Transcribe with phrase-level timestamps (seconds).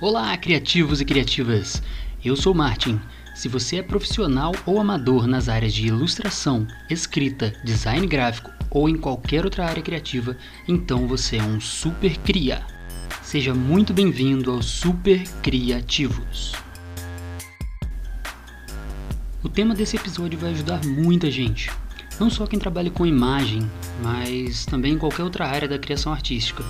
[0.00, 1.82] Olá, criativos e criativas!
[2.24, 3.00] Eu sou Martin.
[3.34, 8.96] Se você é profissional ou amador nas áreas de ilustração, escrita, design gráfico ou em
[8.96, 10.36] qualquer outra área criativa,
[10.68, 12.64] então você é um super cria.
[13.24, 16.52] Seja muito bem-vindo aos Super Criativos.
[19.42, 21.72] O tema desse episódio vai ajudar muita gente,
[22.20, 23.68] não só quem trabalha com imagem,
[24.00, 26.64] mas também em qualquer outra área da criação artística.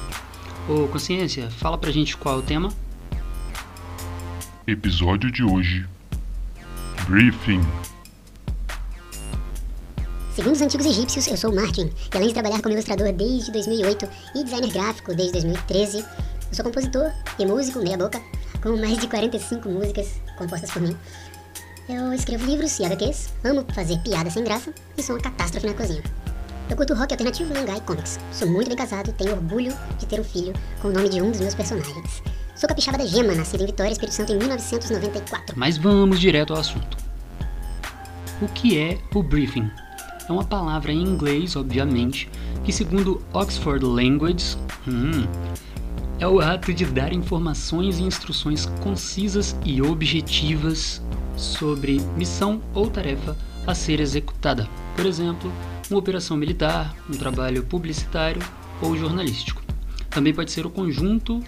[0.66, 2.87] Ô, Consciência, fala pra gente qual é o tema?
[4.68, 5.88] Episódio de hoje:
[7.08, 7.62] Briefing.
[10.34, 14.06] Segundo os antigos egípcios, eu sou Martin, e além de trabalhar como ilustrador desde 2008
[14.34, 16.06] e designer gráfico desde 2013, eu
[16.52, 18.20] sou compositor e músico meia boca,
[18.62, 20.94] com mais de 45 músicas compostas por mim.
[21.88, 25.72] Eu escrevo livros e HQs, amo fazer piada sem graça e sou uma catástrofe na
[25.72, 26.02] cozinha.
[26.68, 28.20] Eu curto rock alternativo, mangá e comics.
[28.32, 31.22] Sou muito bem casado e tenho orgulho de ter um filho com o nome de
[31.22, 32.22] um dos meus personagens.
[32.58, 35.54] Sou capixaba da Gema, nascida em Vitória, Espírito Santo em 1994.
[35.56, 36.96] Mas vamos direto ao assunto.
[38.42, 39.70] O que é o briefing?
[40.28, 42.28] É uma palavra em inglês, obviamente,
[42.64, 45.24] que segundo Oxford Languages, hum,
[46.18, 51.00] é o ato de dar informações e instruções concisas e objetivas
[51.36, 53.36] sobre missão ou tarefa
[53.68, 54.68] a ser executada.
[54.96, 55.52] Por exemplo,
[55.88, 58.42] uma operação militar, um trabalho publicitário
[58.82, 59.62] ou jornalístico.
[60.10, 61.40] Também pode ser o conjunto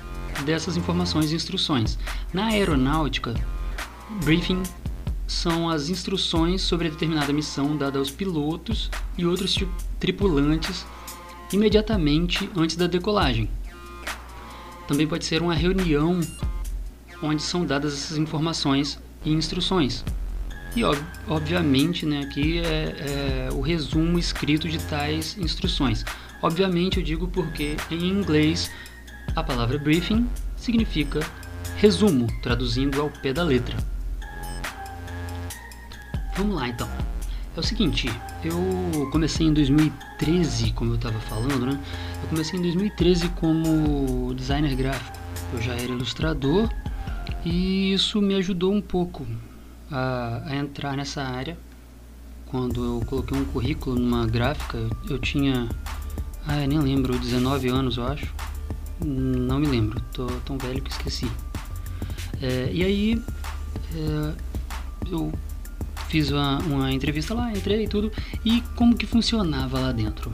[0.44, 1.98] dessas informações e instruções.
[2.32, 3.34] Na aeronáutica,
[4.24, 4.62] briefing
[5.26, 9.56] são as instruções sobre determinada missão dada aos pilotos e outros
[9.98, 10.84] tripulantes
[11.52, 13.48] imediatamente antes da decolagem.
[14.88, 16.20] Também pode ser uma reunião
[17.22, 20.04] onde são dadas essas informações e instruções.
[20.74, 26.04] E ob obviamente, né, aqui é, é, o resumo escrito de tais instruções.
[26.42, 28.70] Obviamente eu digo porque em inglês
[29.34, 31.20] a palavra briefing significa
[31.76, 33.76] resumo, traduzindo ao pé da letra.
[36.36, 36.88] Vamos lá então.
[37.56, 38.08] É o seguinte,
[38.44, 41.78] eu comecei em 2013, como eu estava falando, né?
[42.22, 45.18] Eu comecei em 2013 como designer gráfico.
[45.52, 46.70] Eu já era ilustrador
[47.44, 49.26] e isso me ajudou um pouco
[49.90, 51.58] a, a entrar nessa área.
[52.46, 55.68] Quando eu coloquei um currículo numa gráfica, eu tinha,
[56.46, 58.32] ah, eu nem lembro, 19 anos eu acho.
[59.04, 61.30] Não me lembro, tô tão velho que esqueci.
[62.42, 63.22] É, e aí
[63.94, 64.34] é,
[65.10, 65.32] eu
[66.08, 68.12] fiz uma, uma, entrevista lá, entrei e tudo,
[68.44, 70.32] e como que funcionava lá dentro?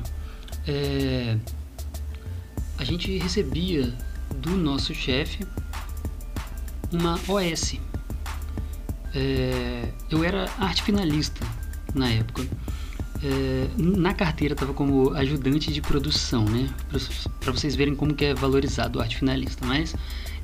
[0.66, 1.36] É,
[2.78, 3.92] a gente recebia
[4.36, 5.46] do nosso chefe
[6.92, 7.78] uma OS,
[9.14, 11.40] é, eu era arte finalista
[11.94, 12.46] na época.
[13.22, 16.68] É, na carteira estava como ajudante de produção, né?
[17.40, 19.64] Para vocês verem como que é valorizado o arte finalista.
[19.66, 19.94] Mas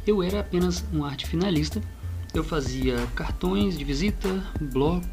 [0.07, 1.81] eu era apenas um arte finalista.
[2.35, 5.07] Eu fazia cartões de visita, bloco,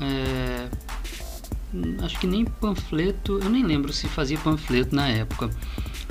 [0.00, 0.68] é,
[2.04, 3.38] acho que nem panfleto.
[3.42, 5.50] Eu nem lembro se fazia panfleto na época.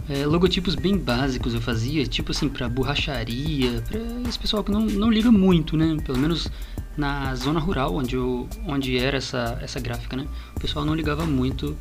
[0.10, 4.82] É, logotipos bem básicos eu fazia, tipo assim, para borracharia, para esse pessoal que não,
[4.82, 5.96] não liga muito, né?
[6.04, 6.52] Pelo menos
[6.98, 10.28] na zona rural, onde, eu, onde era essa, essa gráfica, né?
[10.56, 11.78] O pessoal não ligava muito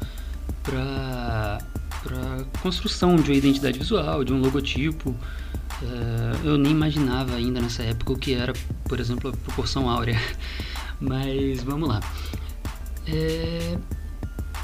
[0.62, 1.58] para
[2.02, 5.14] para construção de uma identidade visual, de um logotipo.
[5.80, 8.52] É, eu nem imaginava ainda nessa época o que era,
[8.88, 10.20] por exemplo, a proporção áurea.
[10.98, 12.00] Mas vamos lá.
[13.06, 13.78] É,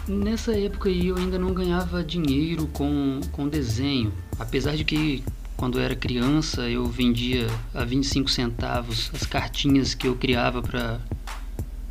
[0.08, 5.22] Nessa época aí eu ainda não ganhava dinheiro com, com desenho, apesar de que
[5.58, 10.98] quando eu era criança eu vendia a 25 centavos as cartinhas que eu criava para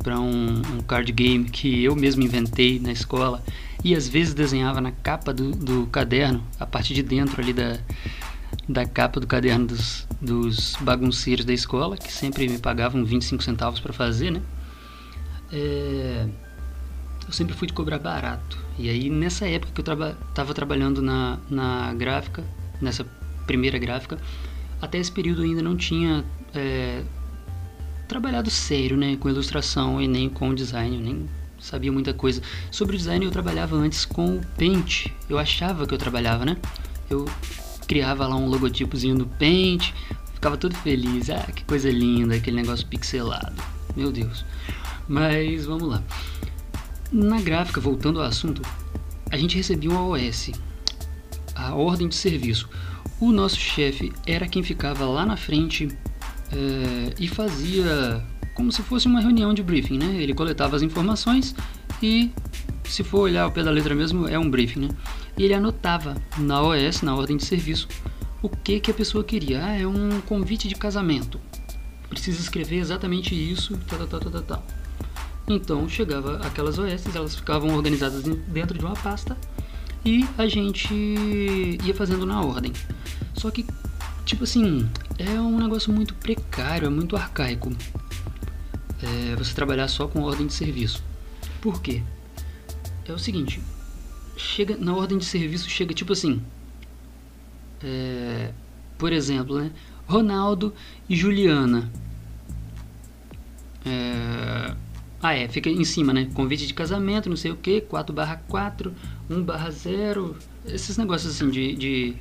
[0.02, 3.42] para um, um, card game que eu mesmo inventei na escola
[3.84, 7.78] e às vezes desenhava na capa do, do caderno, a parte de dentro ali da,
[8.68, 13.80] da capa do caderno dos, dos bagunceiros da escola, que sempre me pagavam 25 centavos
[13.80, 14.40] para fazer, né?
[15.52, 16.26] É
[17.28, 18.58] eu sempre fui de cobrar barato.
[18.78, 22.42] E aí nessa época que eu estava traba trabalhando na, na gráfica,
[22.80, 23.06] nessa
[23.48, 24.18] primeira gráfica,
[24.80, 26.24] até esse período ainda não tinha
[26.54, 27.02] é,
[28.06, 31.28] trabalhado sério né, com ilustração e nem com design, nem
[31.58, 32.40] sabia muita coisa.
[32.70, 36.56] Sobre o design eu trabalhava antes com o Paint, eu achava que eu trabalhava, né?
[37.10, 37.24] Eu
[37.88, 39.92] criava lá um logotipozinho no Paint,
[40.34, 43.60] ficava todo feliz, ah, que coisa linda, aquele negócio pixelado,
[43.96, 44.44] meu Deus.
[45.08, 46.02] Mas vamos lá.
[47.10, 48.60] Na gráfica, voltando ao assunto,
[49.30, 50.52] a gente recebia uma OS,
[51.54, 52.68] a ordem de serviço.
[53.20, 55.88] O nosso chefe era quem ficava lá na frente
[56.52, 58.24] é, e fazia
[58.54, 60.22] como se fosse uma reunião de briefing, né?
[60.22, 61.54] Ele coletava as informações
[62.02, 62.30] e,
[62.84, 64.88] se for olhar o pé da letra mesmo, é um briefing, né?
[65.36, 67.88] E ele anotava na OS, na ordem de serviço,
[68.40, 69.64] o que, que a pessoa queria.
[69.64, 71.40] Ah, é um convite de casamento.
[72.08, 74.66] Precisa escrever exatamente isso, tal, tal, tal, tal, tal.
[75.48, 79.36] Então chegava aquelas OS, elas ficavam organizadas dentro de uma pasta
[80.08, 80.94] e a gente
[81.84, 82.72] ia fazendo na ordem.
[83.34, 83.66] Só que,
[84.24, 84.88] tipo assim,
[85.18, 87.70] é um negócio muito precário, é muito arcaico.
[89.02, 91.04] É você trabalhar só com ordem de serviço.
[91.60, 92.02] Por quê?
[93.06, 93.60] É o seguinte,
[94.34, 96.42] chega na ordem de serviço chega tipo assim,
[97.82, 98.52] é,
[98.96, 99.70] por exemplo, né?
[100.06, 100.72] Ronaldo
[101.06, 101.92] e Juliana.
[103.84, 104.74] É,
[105.22, 106.30] ah, é, fica em cima, né?
[106.32, 108.94] Convite de casamento, não sei o que, 4 barra 4,
[109.30, 110.36] 1 barra 0,
[110.66, 112.16] esses negócios assim de, de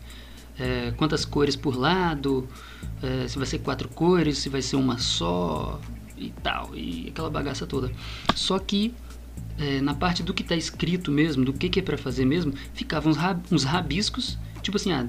[0.60, 2.48] é, quantas cores por lado,
[3.02, 5.80] é, se vai ser quatro cores, se vai ser uma só
[6.18, 7.92] e tal, e aquela bagaça toda.
[8.36, 8.94] Só que
[9.58, 12.54] é, na parte do que está escrito mesmo, do que, que é para fazer mesmo,
[12.74, 15.08] ficavam uns, rab uns rabiscos, tipo assim, ah,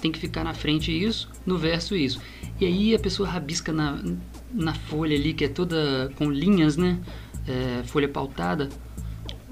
[0.00, 2.20] tem que ficar na frente isso, no verso isso.
[2.60, 4.02] E aí a pessoa rabisca na,
[4.52, 6.98] na folha ali, que é toda com linhas, né?
[7.46, 8.68] É, folha pautada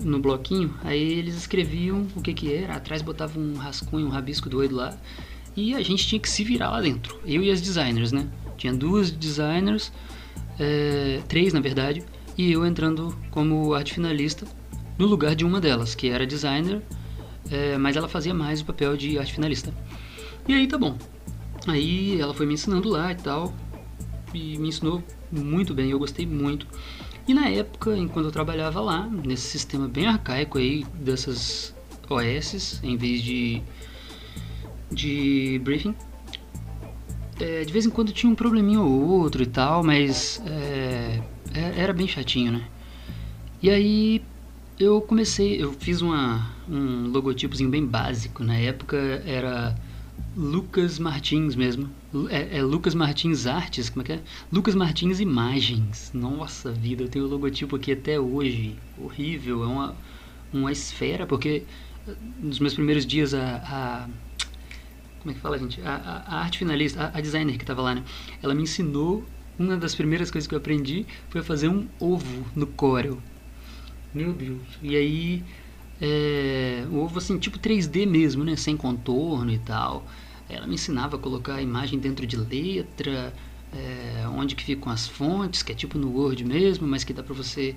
[0.00, 0.74] no bloquinho.
[0.82, 4.96] Aí eles escreviam o que que era, atrás botavam um rascunho, um rabisco doido lá.
[5.56, 7.18] E a gente tinha que se virar lá dentro.
[7.24, 8.28] Eu e as designers, né?
[8.56, 9.92] Tinha duas designers,
[10.58, 12.04] é, três na verdade,
[12.36, 14.46] e eu entrando como arte finalista
[14.96, 16.82] no lugar de uma delas, que era designer,
[17.50, 19.72] é, mas ela fazia mais o papel de arte finalista.
[20.46, 20.96] E aí tá bom.
[21.66, 23.52] Aí ela foi me ensinando lá e tal.
[24.32, 26.66] E me ensinou muito bem, eu gostei muito.
[27.28, 31.74] E na época, enquanto eu trabalhava lá, nesse sistema bem arcaico aí dessas
[32.08, 33.62] OS, em vez de,
[34.90, 35.94] de briefing,
[37.38, 41.20] é, de vez em quando tinha um probleminha ou outro e tal, mas é,
[41.54, 42.64] é era bem chatinho, né?
[43.62, 44.22] E aí
[44.80, 48.42] eu comecei, eu fiz uma, um logotipozinho bem básico.
[48.42, 48.96] Na época
[49.26, 49.76] era
[50.36, 51.90] Lucas Martins mesmo.
[52.30, 54.20] É, é, Lucas Martins Artes, como é que é?
[54.52, 56.10] Lucas Martins Imagens.
[56.14, 58.76] Nossa vida, eu tenho o logotipo aqui até hoje.
[58.96, 59.96] Horrível, é uma,
[60.52, 61.64] uma esfera, porque
[62.06, 64.08] eh, nos meus primeiros dias a, a
[65.20, 65.80] como é que fala, gente?
[65.82, 68.04] A, a, a arte finalista, a, a designer que estava lá, né?
[68.42, 69.24] Ela me ensinou,
[69.58, 73.18] uma das primeiras coisas que eu aprendi foi fazer um ovo no Corel.
[74.14, 74.62] Meu Deus.
[74.80, 75.44] E aí
[76.00, 78.56] é, ovo assim, tipo 3D mesmo, né?
[78.56, 80.06] Sem contorno e tal.
[80.48, 83.32] Ela me ensinava a colocar a imagem dentro de letra,
[83.72, 87.22] é, onde que ficam as fontes, que é tipo no Word mesmo, mas que dá
[87.22, 87.74] para você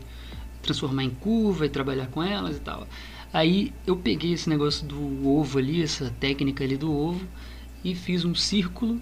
[0.61, 2.87] transformar em curva e trabalhar com elas e tal.
[3.33, 7.25] Aí eu peguei esse negócio do ovo ali, essa técnica ali do ovo,
[7.83, 9.01] e fiz um círculo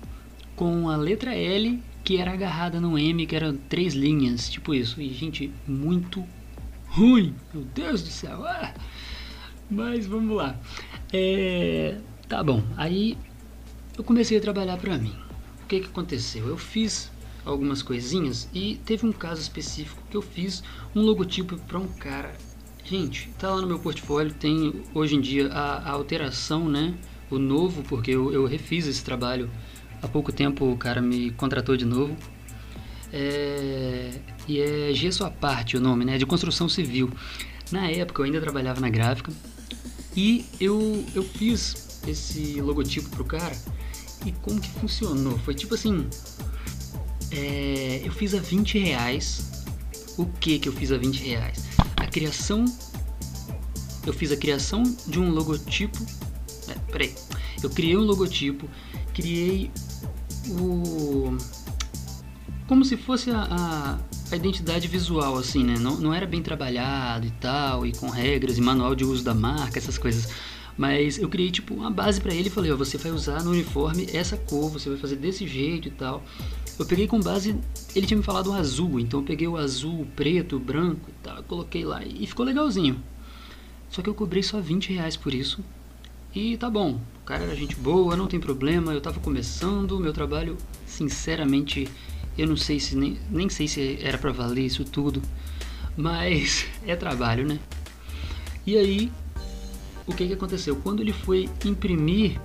[0.55, 5.01] com a letra L que era agarrada no M, que eram três linhas, tipo isso.
[5.01, 6.25] E gente, muito
[6.87, 8.43] ruim, meu Deus do céu.
[8.45, 8.73] Ah!
[9.69, 10.55] Mas vamos lá.
[11.13, 12.63] É, tá bom.
[12.75, 13.17] Aí
[13.97, 15.13] eu comecei a trabalhar para mim.
[15.63, 16.47] O que que aconteceu?
[16.47, 17.11] Eu fiz
[17.45, 20.63] algumas coisinhas e teve um caso específico que eu fiz
[20.95, 22.33] um logotipo para um cara.
[22.83, 26.95] Gente, tá lá no meu portfólio, tem hoje em dia a, a alteração, né?
[27.29, 29.49] O novo, porque eu, eu, refiz esse trabalho
[30.01, 32.15] há pouco tempo, o cara me contratou de novo.
[33.13, 34.11] É,
[34.47, 36.17] e é Gesso à parte o nome, né?
[36.17, 37.11] De construção civil.
[37.71, 39.31] Na época eu ainda trabalhava na gráfica
[40.19, 43.55] e eu, eu fiz esse logotipo pro cara
[44.25, 45.39] e como que funcionou?
[45.39, 46.09] Foi tipo assim,
[47.31, 49.63] é, eu fiz a 20 reais.
[50.17, 51.63] O que que eu fiz a 20 reais?
[51.95, 52.65] A criação,
[54.05, 56.05] eu fiz a criação de um logotipo.
[56.67, 57.15] É, peraí,
[57.63, 58.69] eu criei um logotipo,
[59.13, 59.71] criei
[60.49, 61.37] o
[62.67, 63.99] como se fosse a, a,
[64.31, 65.75] a, identidade visual, assim, né?
[65.79, 69.33] Não, não era bem trabalhado e tal, e com regras e manual de uso da
[69.33, 70.27] marca, essas coisas.
[70.77, 73.51] Mas eu criei tipo uma base para ele e falei, ó, você vai usar no
[73.51, 76.23] uniforme essa cor, você vai fazer desse jeito e tal.
[76.79, 77.53] Eu peguei com base,
[77.93, 81.09] ele tinha me falado o azul, então eu peguei o azul, o preto, o branco
[81.09, 83.03] e tal, coloquei lá e ficou legalzinho.
[83.89, 85.61] Só que eu cobrei só 20 reais por isso.
[86.33, 90.13] E tá bom, o cara era gente boa, não tem problema, eu tava começando, meu
[90.13, 90.55] trabalho,
[90.85, 91.89] sinceramente,
[92.37, 95.21] eu não sei se nem, nem sei se era para valer isso tudo,
[95.95, 97.59] mas é trabalho, né?
[98.65, 99.11] E aí
[100.09, 100.75] o que, que aconteceu?
[100.75, 102.39] Quando ele foi imprimir,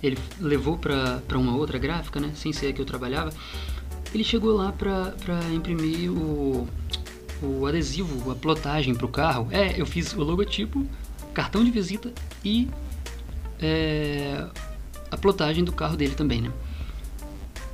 [0.00, 2.30] ele levou para uma outra gráfica, né?
[2.34, 3.32] Sem ser a que eu trabalhava.
[4.14, 5.12] Ele chegou lá para
[5.52, 6.68] imprimir o,
[7.42, 9.48] o adesivo, a plotagem para o carro.
[9.50, 10.86] É, eu fiz o logotipo,
[11.32, 12.12] cartão de visita
[12.44, 12.68] e
[13.60, 14.46] é,
[15.10, 16.52] a plotagem do carro dele também, né?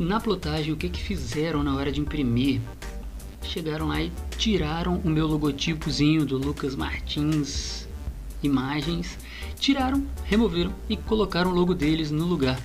[0.00, 2.58] Na plotagem, o que que fizeram na hora de imprimir?
[3.42, 7.86] Chegaram lá e tiraram o meu logotipozinho do Lucas Martins
[8.42, 9.18] imagens,
[9.58, 12.58] tiraram, removeram e colocaram o logo deles no lugar.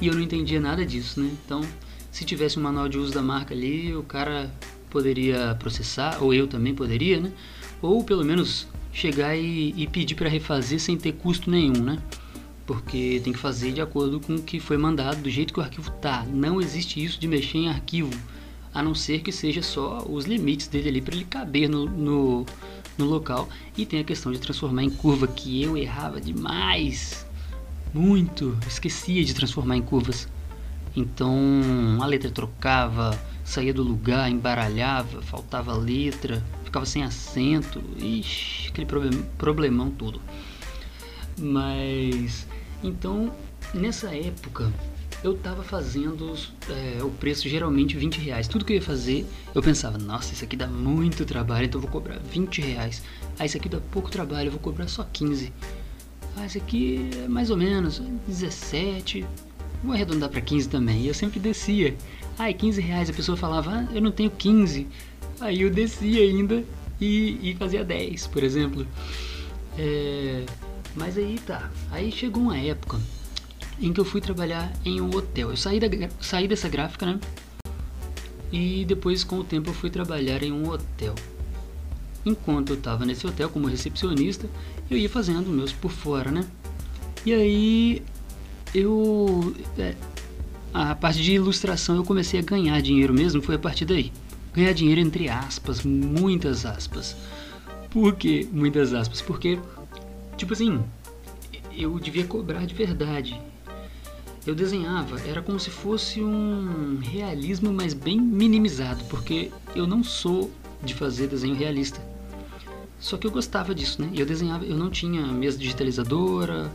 [0.00, 1.30] e eu não entendia nada disso, né?
[1.44, 1.60] Então,
[2.10, 4.50] se tivesse um manual de uso da marca ali, o cara
[4.88, 7.30] poderia processar, ou eu também poderia, né?
[7.82, 11.98] Ou pelo menos chegar e, e pedir para refazer sem ter custo nenhum, né?
[12.70, 15.62] Porque tem que fazer de acordo com o que foi mandado, do jeito que o
[15.62, 16.24] arquivo tá.
[16.32, 18.16] Não existe isso de mexer em arquivo,
[18.72, 22.46] a não ser que seja só os limites dele ali para ele caber no, no,
[22.96, 23.48] no local.
[23.76, 27.26] E tem a questão de transformar em curva, que eu errava demais.
[27.92, 28.56] Muito.
[28.68, 30.28] Esquecia de transformar em curvas.
[30.94, 38.86] Então a letra trocava, saía do lugar, embaralhava, faltava letra, ficava sem acento, ixi, aquele
[38.86, 40.22] problem, problemão todo.
[41.36, 42.46] Mas
[42.82, 43.32] então
[43.74, 44.72] nessa época
[45.22, 46.34] eu estava fazendo
[46.68, 48.48] é, o preço geralmente 20 reais.
[48.48, 51.82] Tudo que eu ia fazer, eu pensava, nossa, isso aqui dá muito trabalho, então eu
[51.82, 53.02] vou cobrar 20 reais.
[53.38, 55.52] Ah, isso aqui dá pouco trabalho, eu vou cobrar só 15.
[56.36, 59.26] Ah, isso aqui é mais ou menos 17.
[59.84, 61.02] Vou arredondar para 15 também.
[61.02, 61.94] E eu sempre descia.
[62.38, 63.10] Ah, 15 reais.
[63.10, 64.86] A pessoa falava, ah, eu não tenho 15.
[65.40, 66.64] Aí eu descia ainda
[67.00, 68.86] e, e fazia 10, por exemplo.
[69.78, 70.44] É,
[70.94, 71.70] mas aí tá.
[71.90, 72.98] Aí chegou uma época
[73.80, 75.50] em que eu fui trabalhar em um hotel.
[75.50, 75.88] Eu saí, da,
[76.20, 77.18] saí dessa gráfica, né?
[78.52, 81.14] E depois, com o tempo, eu fui trabalhar em um hotel.
[82.26, 84.48] Enquanto eu estava nesse hotel como recepcionista,
[84.90, 86.44] eu ia fazendo meus por fora, né?
[87.24, 88.02] E aí,
[88.74, 89.54] eu.
[89.78, 89.94] É,
[90.72, 94.12] a parte de ilustração eu comecei a ganhar dinheiro mesmo, foi a partir daí.
[94.52, 97.16] Ganhar dinheiro entre aspas, muitas aspas.
[97.88, 99.20] Por que muitas aspas?
[99.20, 99.58] Porque,
[100.40, 100.82] tipo assim,
[101.76, 103.40] eu devia cobrar de verdade
[104.46, 110.50] eu desenhava, era como se fosse um realismo, mas bem minimizado, porque eu não sou
[110.82, 112.00] de fazer desenho realista.
[112.98, 114.10] Só que eu gostava disso, né?
[114.14, 116.72] Eu desenhava, eu não tinha mesa digitalizadora,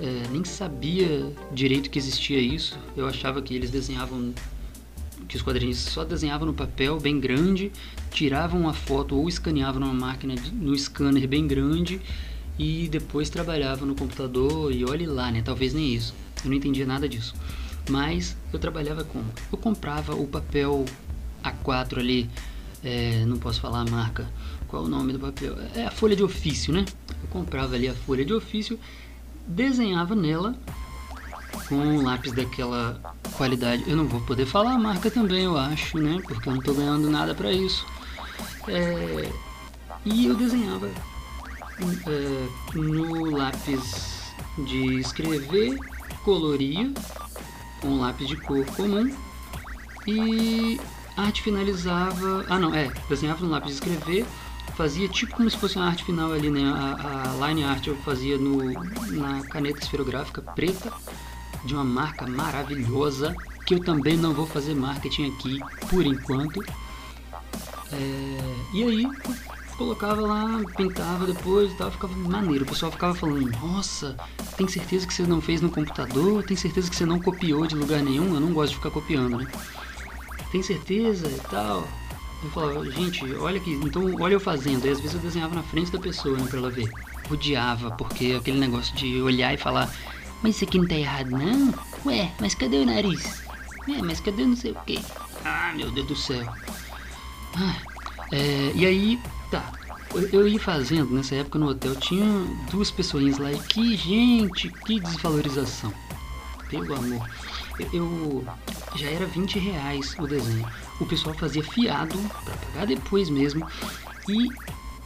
[0.00, 2.78] é, nem sabia direito que existia isso.
[2.96, 4.32] Eu achava que eles desenhavam,
[5.28, 7.72] que os quadrinhos só desenhavam no papel bem grande,
[8.12, 12.00] tiravam a foto ou escaneavam numa máquina, no scanner bem grande
[12.60, 15.40] e depois trabalhavam no computador e olhe lá, né?
[15.42, 16.14] Talvez nem isso.
[16.44, 17.34] Eu não entendia nada disso.
[17.88, 19.24] Mas eu trabalhava como?
[19.50, 20.84] Eu comprava o papel
[21.42, 22.28] A4 ali,
[22.84, 24.30] é, não posso falar a marca,
[24.68, 25.56] qual o nome do papel?
[25.74, 26.84] É a folha de ofício, né?
[27.22, 28.78] Eu comprava ali a folha de ofício,
[29.46, 30.54] desenhava nela
[31.66, 33.00] com um lápis daquela
[33.38, 33.84] qualidade.
[33.86, 36.20] Eu não vou poder falar a marca também, eu acho, né?
[36.22, 37.86] Porque eu não estou ganhando nada para isso.
[38.68, 39.32] É,
[40.04, 40.90] e eu desenhava
[42.06, 45.78] é, no lápis de escrever
[46.24, 46.92] coloria
[47.80, 49.14] com lápis de cor comum
[50.06, 50.80] e
[51.16, 52.44] arte finalizava.
[52.48, 54.26] Ah, não, é, desenhava no lápis de escrever,
[54.76, 56.62] fazia tipo como se fosse uma arte final ali, né?
[56.64, 58.72] A, a line art eu fazia no,
[59.12, 60.92] na caneta esferográfica preta
[61.64, 63.34] de uma marca maravilhosa
[63.66, 65.58] que eu também não vou fazer marketing aqui
[65.88, 66.62] por enquanto.
[67.92, 69.06] É, e aí
[69.80, 72.64] colocava lá, pintava depois e tal, ficava maneiro.
[72.64, 74.14] O pessoal ficava falando, nossa,
[74.54, 76.42] tem certeza que você não fez no computador?
[76.42, 78.34] Tem certeza que você não copiou de lugar nenhum?
[78.34, 79.46] Eu não gosto de ficar copiando, né?
[80.52, 81.88] Tem certeza e tal?
[82.42, 84.84] Eu falava, gente, olha aqui, então olha eu fazendo.
[84.84, 86.90] Aí às vezes eu desenhava na frente da pessoa, né, pra ela ver.
[87.30, 89.90] Odiava, porque aquele negócio de olhar e falar,
[90.42, 91.72] mas isso aqui não tá errado não?
[92.04, 93.42] Ué, mas cadê o nariz?
[93.88, 95.00] É, mas cadê não sei o que?
[95.42, 96.46] Ah, meu Deus do céu.
[97.56, 97.76] Ah,
[98.30, 99.18] é, e aí
[99.50, 99.72] Tá.
[100.32, 102.24] Eu ia fazendo, nessa época no hotel, tinha
[102.70, 105.92] duas pessoinhas lá e que gente, que desvalorização.
[106.68, 107.28] Pelo amor.
[107.92, 108.44] Eu,
[108.96, 110.66] já era 20 reais o desenho.
[111.00, 113.66] O pessoal fazia fiado para pagar depois mesmo.
[114.28, 114.48] E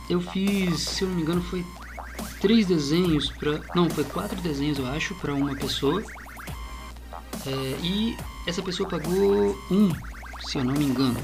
[0.08, 1.64] eu fiz, se eu não me engano, foi
[2.40, 6.02] três desenhos para, não, foi quatro desenhos eu acho para uma pessoa.
[7.46, 9.90] É, e essa pessoa pagou um,
[10.40, 11.20] se eu não me engano.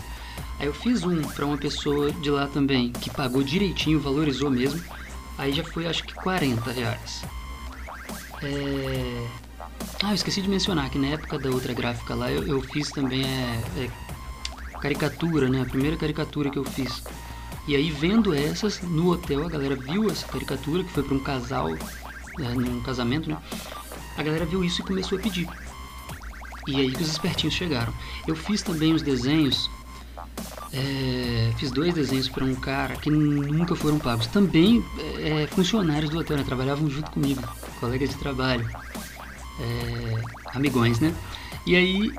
[0.58, 4.82] Aí eu fiz um para uma pessoa de lá também que pagou direitinho, valorizou mesmo.
[5.38, 7.22] Aí já foi acho que 40 reais.
[8.42, 9.26] É...
[10.02, 12.90] Ah, eu esqueci de mencionar que na época da outra gráfica lá eu, eu fiz
[12.90, 13.90] também é, é,
[14.80, 15.62] caricatura, né?
[15.62, 17.02] A primeira caricatura que eu fiz.
[17.66, 21.20] E aí vendo essas no hotel, a galera viu essa caricatura que foi para um
[21.20, 23.38] casal, é, num casamento, né?
[24.16, 25.48] A galera viu isso e começou a pedir.
[26.66, 27.92] E aí que os espertinhos chegaram.
[28.26, 29.70] Eu fiz também os desenhos
[30.72, 34.26] é, fiz dois desenhos para um cara que nunca foram pagos.
[34.28, 34.84] Também
[35.18, 36.44] é, funcionários do hotel, né?
[36.44, 37.42] Trabalhavam junto comigo,
[37.78, 38.68] colegas de trabalho,
[39.60, 40.22] é,
[40.54, 41.14] amigões, né?
[41.66, 42.12] E aí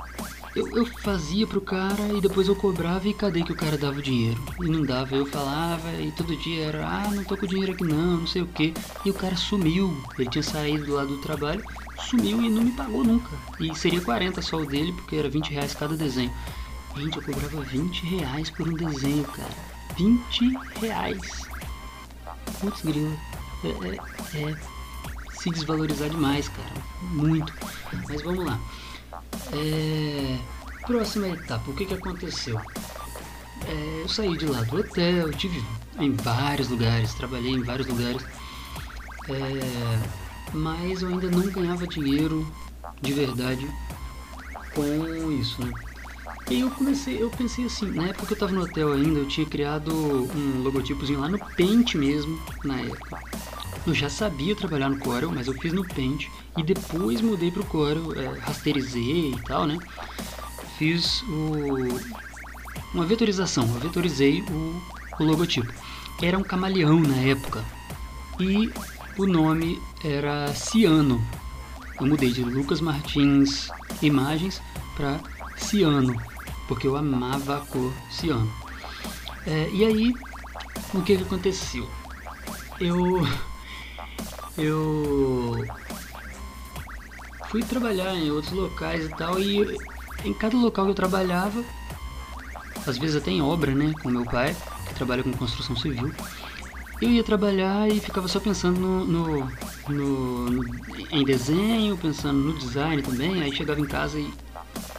[0.55, 3.99] eu, eu fazia pro cara e depois eu cobrava e cadê que o cara dava
[3.99, 4.39] o dinheiro?
[4.61, 7.83] E não dava, eu falava e todo dia era, ah, não tô com dinheiro aqui
[7.83, 8.73] não, não sei o que.
[9.05, 11.63] E o cara sumiu, ele tinha saído lá do trabalho
[12.11, 13.29] sumiu e não me pagou nunca.
[13.59, 16.31] E seria 40 só o dele, porque era 20 reais cada desenho.
[16.95, 19.55] Gente, eu cobrava 20 reais por um desenho, cara.
[19.97, 21.47] 20 reais.
[22.59, 23.17] Putz, grilo.
[23.63, 24.81] É, é, é
[25.41, 26.73] se desvalorizar demais, cara.
[27.01, 27.51] Muito.
[28.07, 28.59] Mas vamos lá.
[29.53, 30.37] É...
[30.85, 32.59] Próxima etapa, o que, que aconteceu?
[33.67, 35.63] É, eu saí de lá do hotel, tive
[35.99, 38.23] em vários lugares, trabalhei em vários lugares,
[39.29, 39.99] é,
[40.53, 42.51] mas eu ainda não ganhava dinheiro
[42.99, 43.69] de verdade
[44.73, 45.71] com isso, né?
[46.49, 49.27] E eu comecei, eu pensei assim, na época que eu tava no hotel ainda, eu
[49.27, 53.19] tinha criado um logotipozinho lá no Paint mesmo, na época.
[53.87, 57.65] Eu já sabia trabalhar no Corel, mas eu fiz no Paint e depois mudei pro
[57.65, 59.77] Corel, é, rasterizei e tal, né?
[60.77, 61.87] Fiz o,
[62.93, 64.81] uma vetorização, eu vetorizei o,
[65.19, 65.71] o logotipo.
[66.21, 67.63] Era um camaleão na época
[68.39, 68.71] e
[69.17, 71.21] o nome era Ciano.
[71.99, 73.69] Eu mudei de Lucas Martins
[74.01, 74.61] Imagens
[74.95, 75.19] para
[75.55, 76.15] Ciano,
[76.71, 78.49] porque eu amava a cor ciano.
[79.45, 80.13] É, e aí,
[80.93, 81.85] o que, que aconteceu?
[82.79, 83.27] Eu
[84.57, 85.67] eu
[87.49, 89.77] fui trabalhar em outros locais e tal, e
[90.23, 91.61] em cada local que eu trabalhava,
[92.87, 94.55] às vezes até em obra, né, com meu pai,
[94.87, 96.09] que trabalha com construção civil,
[97.01, 99.51] eu ia trabalhar e ficava só pensando no, no,
[99.89, 100.75] no, no,
[101.11, 104.33] em desenho, pensando no design também, aí chegava em casa e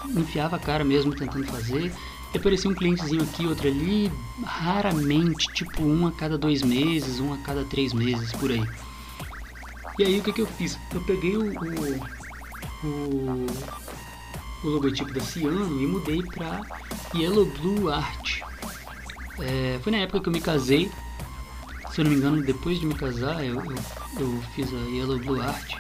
[0.09, 1.93] enfiava a cara mesmo tentando fazer,
[2.33, 4.11] e aparecia um clientezinho aqui, outro ali,
[4.45, 8.67] raramente, tipo um a cada dois meses, um a cada três meses, por aí.
[9.99, 10.79] E aí o que, que eu fiz?
[10.95, 13.47] Eu peguei o, o, o,
[14.65, 16.63] o logotipo da Ciano e mudei para
[17.15, 18.41] Yellow Blue Art.
[19.39, 20.91] É, foi na época que eu me casei.
[21.91, 23.77] Se eu não me engano, depois de me casar, eu, eu,
[24.19, 25.75] eu fiz a Yellow Blue Art.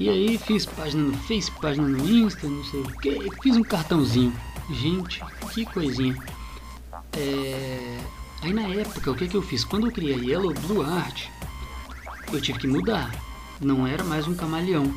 [0.00, 3.30] E aí fiz página no Face, página no Insta, não sei o que.
[3.42, 4.32] Fiz um cartãozinho.
[4.70, 6.16] Gente, que coisinha.
[7.12, 7.98] É...
[8.40, 9.62] Aí na época, o que, que eu fiz?
[9.62, 11.26] Quando eu criei a Yellow Blue Art,
[12.32, 13.14] eu tive que mudar.
[13.60, 14.90] Não era mais um camaleão.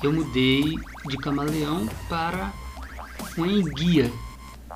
[0.00, 0.76] Eu mudei
[1.08, 2.52] de camaleão para
[3.36, 4.12] uma enguia.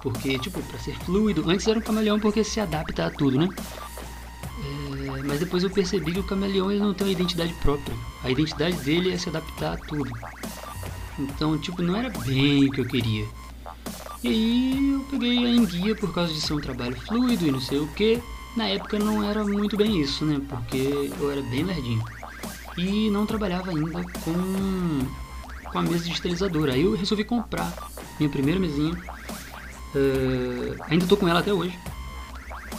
[0.03, 1.49] Porque, tipo, para ser fluido.
[1.49, 3.49] Antes era um camaleão porque se adapta a tudo, né?
[5.17, 7.97] É, mas depois eu percebi que o camaleão ele não tem uma identidade própria.
[8.23, 10.11] A identidade dele é se adaptar a tudo.
[11.19, 13.27] Então, tipo, não era bem o que eu queria.
[14.23, 17.61] E aí eu peguei a enguia por causa de ser um trabalho fluido e não
[17.61, 18.23] sei o que.
[18.57, 20.41] Na época não era muito bem isso, né?
[20.49, 22.05] Porque eu era bem lerdinho.
[22.77, 25.07] E não trabalhava ainda com,
[25.71, 26.75] com a mesa digitalizadora.
[26.75, 27.73] Aí eu resolvi comprar
[28.19, 28.93] minha primeira mesinha.
[29.95, 31.79] Uh, ainda tô com ela até hoje.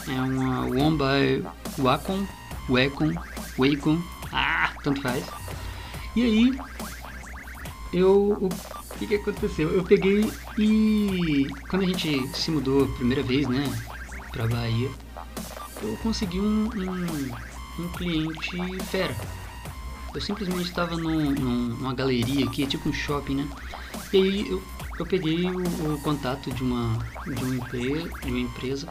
[0.08, 2.26] É uma One by Wacom,
[2.68, 3.12] Wacom,
[3.58, 5.24] Wacom, ah, tanto faz.
[6.16, 6.58] E aí,
[7.92, 9.70] eu, o que que aconteceu?
[9.70, 13.64] Eu peguei e quando a gente se mudou a primeira vez, né,
[14.30, 14.90] pra Bahia,
[15.82, 19.14] eu consegui um, um, um cliente fera.
[20.14, 23.48] Eu simplesmente estava num, num, numa galeria aqui, tipo um shopping, né?
[24.12, 24.62] E aí eu,
[24.98, 28.88] eu peguei o, o contato de uma, de, uma empresa, de uma empresa,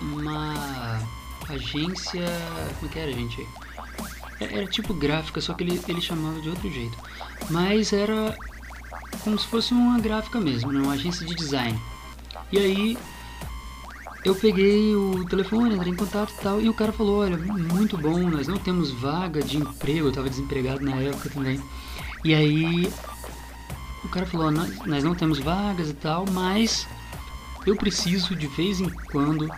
[0.00, 1.00] uma
[1.48, 2.24] agência.
[2.78, 3.46] Como é que era, gente?
[4.40, 6.96] É, era tipo gráfica, só que ele, ele chamava de outro jeito.
[7.50, 8.36] Mas era
[9.22, 10.80] como se fosse uma gráfica mesmo, né?
[10.80, 11.78] uma agência de design.
[12.52, 12.98] E aí
[14.24, 17.96] eu peguei o telefone, entrei em contato e tal, e o cara falou, olha, muito
[17.96, 21.60] bom, nós não temos vaga de emprego, eu estava desempregado na época também.
[22.24, 22.92] E aí
[24.04, 26.86] o cara falou, nós, nós não temos vagas e tal, mas
[27.66, 29.48] eu preciso de vez em quando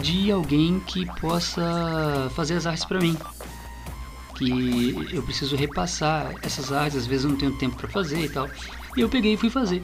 [0.00, 3.16] de alguém que possa fazer as artes para mim.
[4.36, 8.28] Que eu preciso repassar essas artes, às vezes eu não tenho tempo para fazer e
[8.28, 8.48] tal.
[8.96, 9.82] E eu peguei e fui fazer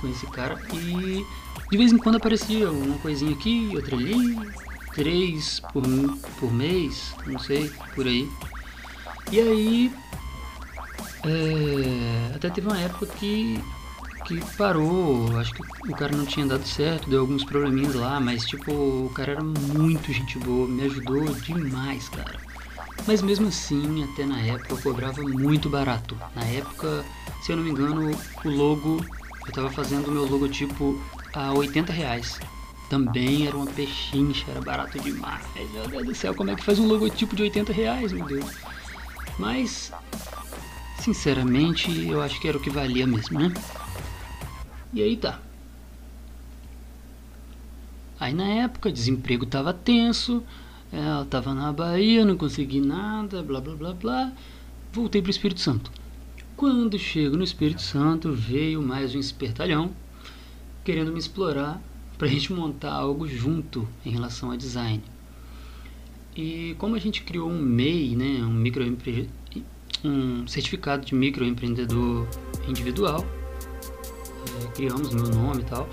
[0.00, 1.24] com esse cara e
[1.70, 4.38] de vez em quando aparecia uma coisinha aqui, outra ali,
[4.94, 5.82] três por,
[6.40, 8.28] por mês, não sei, por aí.
[9.30, 9.92] E aí,
[11.24, 13.62] é, até teve uma época que,
[14.28, 18.44] que parou, acho que o cara não tinha dado certo, deu alguns probleminhas lá, mas
[18.44, 22.38] tipo, o cara era muito gente boa, me ajudou demais, cara.
[23.06, 26.14] Mas mesmo assim, até na época eu cobrava muito barato.
[26.36, 27.06] Na época,
[27.42, 28.10] se eu não me engano,
[28.44, 29.02] o logo,
[29.46, 31.00] eu tava fazendo o meu logotipo
[31.32, 32.38] a 80 reais.
[32.90, 35.42] Também era uma pechincha, era barato demais.
[35.72, 38.50] Meu Deus do céu, como é que faz um logotipo de 80 reais, meu Deus?
[39.38, 39.90] Mas,
[41.00, 43.52] sinceramente, eu acho que era o que valia mesmo, né?
[44.92, 45.40] E aí tá.
[48.18, 50.42] Aí na época, desemprego tava tenso,
[50.92, 54.32] ela tava na Bahia, não consegui nada, blá blá blá blá.
[54.92, 55.92] voltei para o Espírito Santo.
[56.56, 59.92] Quando chego no Espírito Santo, veio mais um espertalhão
[60.82, 61.80] querendo me explorar
[62.16, 65.02] para a gente montar algo junto em relação a design.
[66.34, 69.28] E como a gente criou um MEI, né, um, microempre...
[70.04, 72.26] um certificado de microempreendedor
[72.68, 73.24] individual,
[74.62, 75.88] é, criamos meu nome e tal,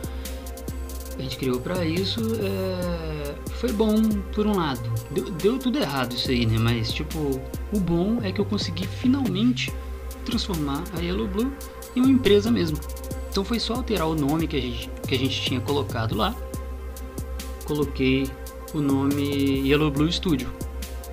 [1.18, 3.96] a gente criou para isso, é, foi bom
[4.34, 4.82] por um lado.
[5.12, 6.58] Deu, deu, tudo errado isso aí, né?
[6.58, 7.40] Mas tipo,
[7.72, 9.74] o bom é que eu consegui finalmente
[10.26, 11.52] transformar a Yellow Blue
[11.96, 12.78] em uma empresa mesmo.
[13.30, 16.36] Então foi só alterar o nome que a gente, que a gente tinha colocado lá.
[17.66, 18.30] Coloquei
[18.74, 20.52] o nome Yellow Blue Studio,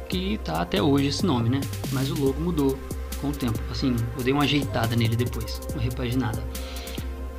[0.09, 1.61] que tá até hoje esse nome, né?
[1.93, 2.77] Mas o logo mudou
[3.21, 3.59] com o tempo.
[3.71, 6.43] Assim, eu dei uma ajeitada nele depois, uma repaginada.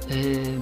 [0.10, 0.60] É,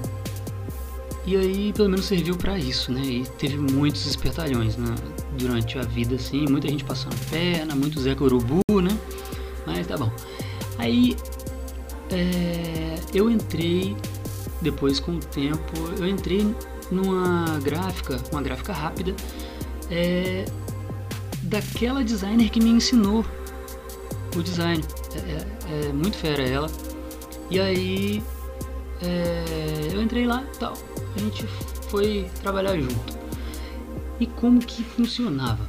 [1.26, 3.02] e aí, pelo menos serviu para isso, né?
[3.02, 4.96] E teve muitos espertalhões né?
[5.38, 8.98] durante a vida, assim, muita gente passando perna, muito Zé Urubu, né?
[9.66, 10.12] Mas tá bom.
[10.80, 11.16] Aí,
[12.10, 13.96] é, eu entrei,
[14.62, 16.56] depois com o tempo, eu entrei
[16.92, 19.16] numa gráfica, uma gráfica rápida,
[19.92, 20.46] é,
[21.44, 23.24] daquela designer que me ensinou
[24.36, 24.84] o design.
[25.16, 26.68] É, é, é muito fera ela.
[27.50, 28.24] E aí,
[29.04, 30.74] é, eu entrei lá e tal
[31.16, 31.46] a gente
[31.90, 33.20] foi trabalhar junto.
[34.20, 35.68] E como que funcionava?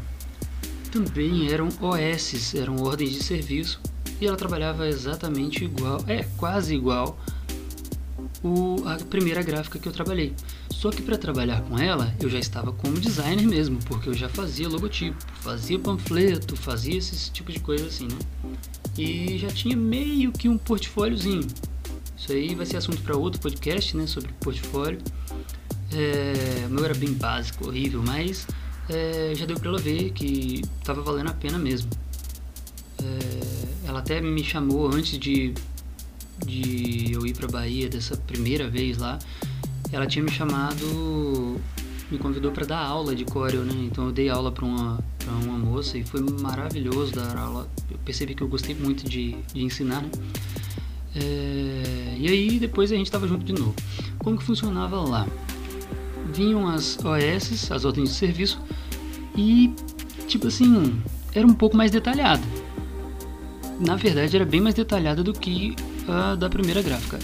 [0.91, 3.81] Também eram OS, eram ordens de serviço,
[4.21, 7.19] e ela trabalhava exatamente igual, é quase igual
[8.43, 10.35] o, a primeira gráfica que eu trabalhei.
[10.71, 14.29] Só que para trabalhar com ela, eu já estava como designer mesmo, porque eu já
[14.29, 18.19] fazia logotipo, fazia panfleto, fazia esse tipo de coisa assim, né?
[18.99, 21.47] E já tinha meio que um portfóliozinho.
[22.23, 25.01] Isso aí vai ser assunto para outro podcast, né, sobre portfólio.
[25.93, 28.47] É, o meu era bem básico, horrível, mas
[28.89, 31.91] é, já deu pra ela ver que tava valendo a pena mesmo.
[33.03, 35.53] É, ela até me chamou antes de,
[36.47, 39.19] de eu ir pra Bahia dessa primeira vez lá.
[39.91, 41.61] Ela tinha me chamado,
[42.09, 43.75] me convidou para dar aula de coreo, né?
[43.91, 45.03] Então eu dei aula para uma,
[45.43, 47.69] uma moça e foi maravilhoso dar aula.
[47.91, 50.11] Eu percebi que eu gostei muito de, de ensinar, né?
[51.15, 53.75] É, e aí depois a gente estava junto de novo.
[54.19, 55.27] Como que funcionava lá?
[56.33, 58.61] vinham as OS, as ordens de serviço,
[59.37, 59.73] e
[60.27, 61.01] tipo assim,
[61.35, 62.43] era um pouco mais detalhada.
[63.79, 65.75] Na verdade, era bem mais detalhada do que
[66.09, 67.19] a da primeira gráfica.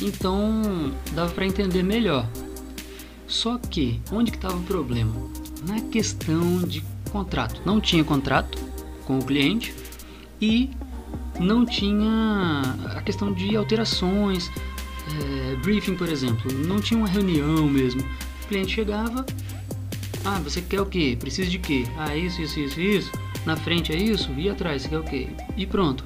[0.00, 2.26] Então, dava para entender melhor.
[3.26, 5.12] Só que, onde que estava o problema?
[5.66, 7.60] Na questão de contrato.
[7.66, 8.58] Não tinha contrato
[9.04, 9.74] com o cliente
[10.40, 10.70] e
[11.38, 12.62] não tinha
[12.96, 14.50] a questão de alterações,
[15.20, 18.00] é, briefing, por exemplo, não tinha uma reunião mesmo.
[18.44, 19.24] O cliente chegava,
[20.24, 21.16] ah, você quer o que?
[21.16, 21.86] Precisa de quê?
[21.96, 23.12] Ah, isso, isso, isso, isso.
[23.46, 25.28] Na frente é isso, e atrás você quer o quê?
[25.56, 26.04] E pronto.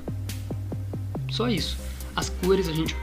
[1.30, 1.76] Só isso.
[2.14, 2.94] As cores a gente.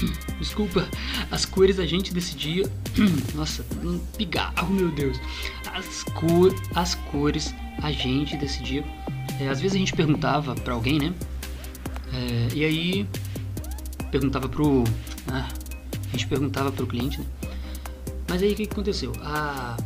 [0.38, 0.88] Desculpa,
[1.30, 2.70] as cores a gente decidia.
[3.34, 5.18] Nossa, um pigarro, meu Deus.
[5.72, 6.54] As, cor...
[6.74, 8.84] as cores a gente decidia.
[9.40, 11.14] É, às vezes a gente perguntava para alguém, né?
[12.12, 13.06] É, e aí
[14.10, 14.84] perguntava pro.
[15.26, 15.48] Ah,
[16.08, 17.26] a gente perguntava pro cliente, né?
[18.28, 19.12] Mas aí o que, que aconteceu?
[19.22, 19.78] A,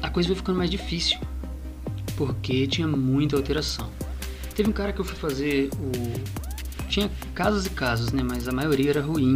[0.00, 1.18] a coisa foi ficando mais difícil.
[2.16, 3.90] Porque tinha muita alteração.
[4.56, 6.88] Teve um cara que eu fui fazer o.
[6.88, 8.22] Tinha casos e casos, né?
[8.22, 9.34] Mas a maioria era ruim.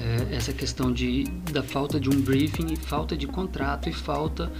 [0.00, 4.52] É, essa questão de, da falta de um briefing, falta de contrato e falta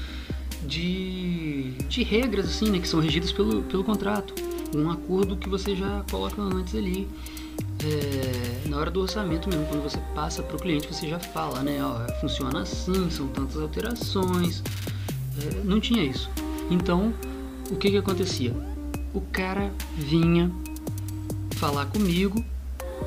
[0.66, 2.79] de, de regras assim, né?
[2.79, 4.35] Que são regidas pelo, pelo contrato.
[4.75, 7.09] Um acordo que você já coloca antes ali
[7.85, 11.62] é, na hora do orçamento mesmo, quando você passa para o cliente, você já fala,
[11.62, 11.83] né?
[11.83, 14.62] Ó, funciona assim, são tantas alterações.
[15.40, 16.31] É, não tinha isso.
[16.70, 17.12] Então,
[17.70, 18.55] o que que acontecia?
[19.14, 20.51] O cara vinha
[21.57, 22.44] falar comigo,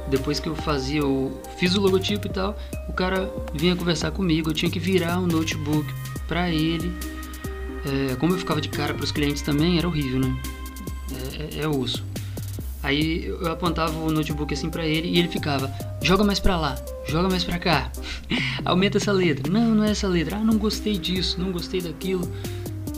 [0.10, 2.58] depois que eu fazia o fiz o logotipo e tal,
[2.90, 5.88] o cara vinha conversar comigo, eu tinha que virar um notebook
[6.28, 6.92] para ele.
[7.86, 10.38] É, como eu ficava de cara para os clientes também, era horrível, né?
[11.12, 12.04] É, é, é osso.
[12.84, 16.76] Aí eu apontava o notebook assim para ele e ele ficava: joga mais para lá,
[17.08, 17.92] joga mais para cá,
[18.66, 19.52] aumenta essa letra.
[19.52, 20.36] Não, não é essa letra.
[20.36, 22.30] Ah, não gostei disso, não gostei daquilo.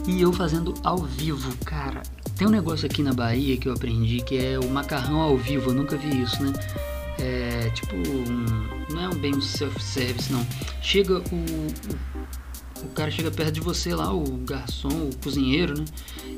[0.08, 2.02] E eu fazendo ao vivo, cara.
[2.36, 5.70] Tem um negócio aqui na Bahia que eu aprendi que é o macarrão ao vivo.
[5.70, 6.52] Eu nunca vi isso, né?
[7.18, 10.46] É tipo, um, não é um bem self-service, não.
[10.82, 11.66] Chega o,
[12.82, 15.84] o cara chega perto de você lá, o garçom, o cozinheiro, né?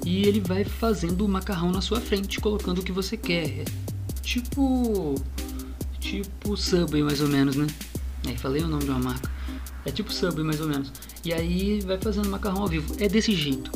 [0.05, 3.64] e ele vai fazendo o macarrão na sua frente, colocando o que você quer.
[4.22, 5.14] Tipo.
[5.98, 7.66] Tipo Subway, mais ou menos, né?
[8.27, 9.31] Aí falei o nome de uma marca.
[9.85, 10.92] É tipo Subway, mais ou menos.
[11.24, 12.94] E aí vai fazendo macarrão ao vivo.
[12.98, 13.70] É desse jeito.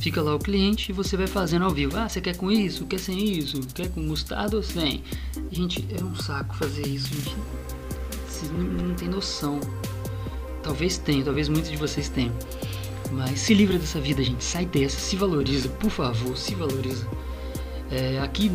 [0.00, 1.96] Fica lá o cliente e você vai fazendo ao vivo.
[1.96, 2.86] Ah, você quer com isso?
[2.86, 3.60] Quer sem isso?
[3.74, 5.02] Quer com mostarda ou sem?
[5.50, 7.36] Gente, é um saco fazer isso, gente.
[8.28, 9.60] Vocês não, não tem noção.
[10.62, 12.32] Talvez tenham, talvez muitos de vocês tenham.
[13.12, 14.44] Mas se livra dessa vida, gente.
[14.44, 17.06] Sai dessa, se valoriza, por favor, se valoriza.
[17.90, 18.52] É, aqui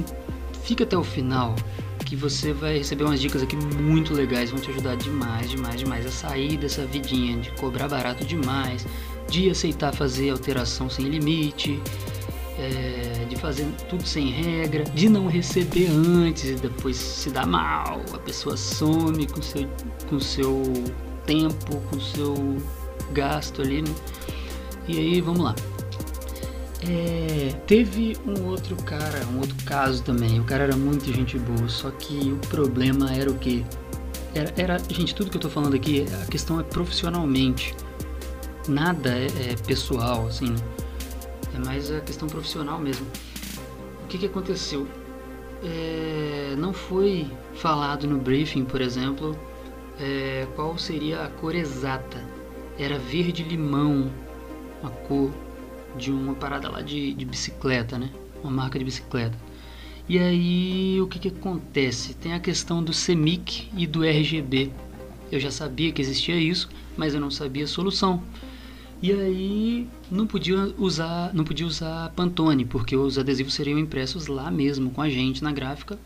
[0.64, 1.56] fica até o final
[2.06, 6.06] que você vai receber umas dicas aqui muito legais, vão te ajudar demais, demais, demais
[6.06, 8.86] a sair dessa vidinha de cobrar barato demais,
[9.30, 11.82] de aceitar fazer alteração sem limite,
[12.58, 18.02] é, de fazer tudo sem regra, de não receber antes e depois se dar mal,
[18.14, 19.68] a pessoa some com seu,
[20.08, 20.62] com seu
[21.26, 22.58] tempo, com seu
[23.12, 23.94] gasto ali, né?
[24.88, 25.56] E aí, vamos lá.
[26.86, 30.40] É, teve um outro cara, um outro caso também.
[30.40, 33.66] O cara era muito gente boa, só que o problema era o que?
[34.36, 37.74] Era, era, gente, tudo que eu tô falando aqui, a questão é profissionalmente.
[38.68, 40.54] Nada é, é pessoal, assim.
[41.56, 43.06] É mais a questão profissional mesmo.
[44.04, 44.88] O que, que aconteceu?
[45.64, 49.38] É, não foi falado no briefing, por exemplo,
[50.00, 52.24] é, qual seria a cor exata.
[52.78, 54.12] Era verde limão,
[54.84, 55.32] a cor
[55.98, 58.10] de uma parada lá de, de bicicleta, né?
[58.44, 59.38] Uma marca de bicicleta.
[60.08, 62.14] E aí o que, que acontece?
[62.16, 64.72] Tem a questão do CMYK e do RGB.
[65.32, 68.22] Eu já sabia que existia isso, mas eu não sabia a solução.
[69.02, 74.50] E aí não podia usar, não podia usar Pantone, porque os adesivos seriam impressos lá
[74.50, 76.00] mesmo com a gente na gráfica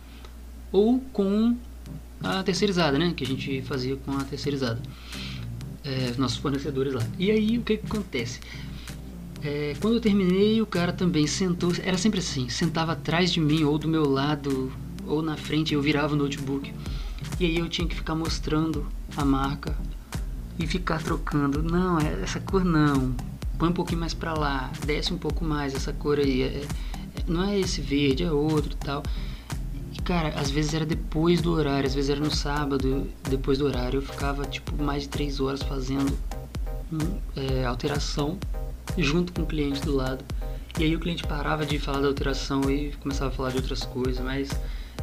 [0.71, 1.55] ou com
[2.23, 3.13] a terceirizada, né?
[3.15, 4.81] Que a gente fazia com a terceirizada.
[5.83, 7.01] É, nossos fornecedores lá.
[7.17, 8.39] E aí o que, que acontece?
[9.43, 11.71] É, quando eu terminei, o cara também sentou.
[11.83, 14.71] Era sempre assim: sentava atrás de mim, ou do meu lado,
[15.05, 16.73] ou na frente, eu virava o notebook.
[17.39, 19.77] E aí eu tinha que ficar mostrando a marca
[20.59, 21.61] e ficar trocando.
[21.61, 23.15] Não, é, essa cor não.
[23.57, 26.41] Põe um pouquinho mais pra lá, desce um pouco mais essa cor aí.
[26.41, 26.65] É, é,
[27.27, 29.03] não é esse verde, é outro tal.
[30.07, 33.97] Cara, às vezes era depois do horário, às vezes era no sábado, depois do horário.
[33.97, 36.17] Eu ficava tipo mais de três horas fazendo
[36.89, 38.37] hum, é, alteração
[38.97, 40.23] junto com o cliente do lado.
[40.79, 43.83] E aí o cliente parava de falar da alteração e começava a falar de outras
[43.83, 44.49] coisas, mas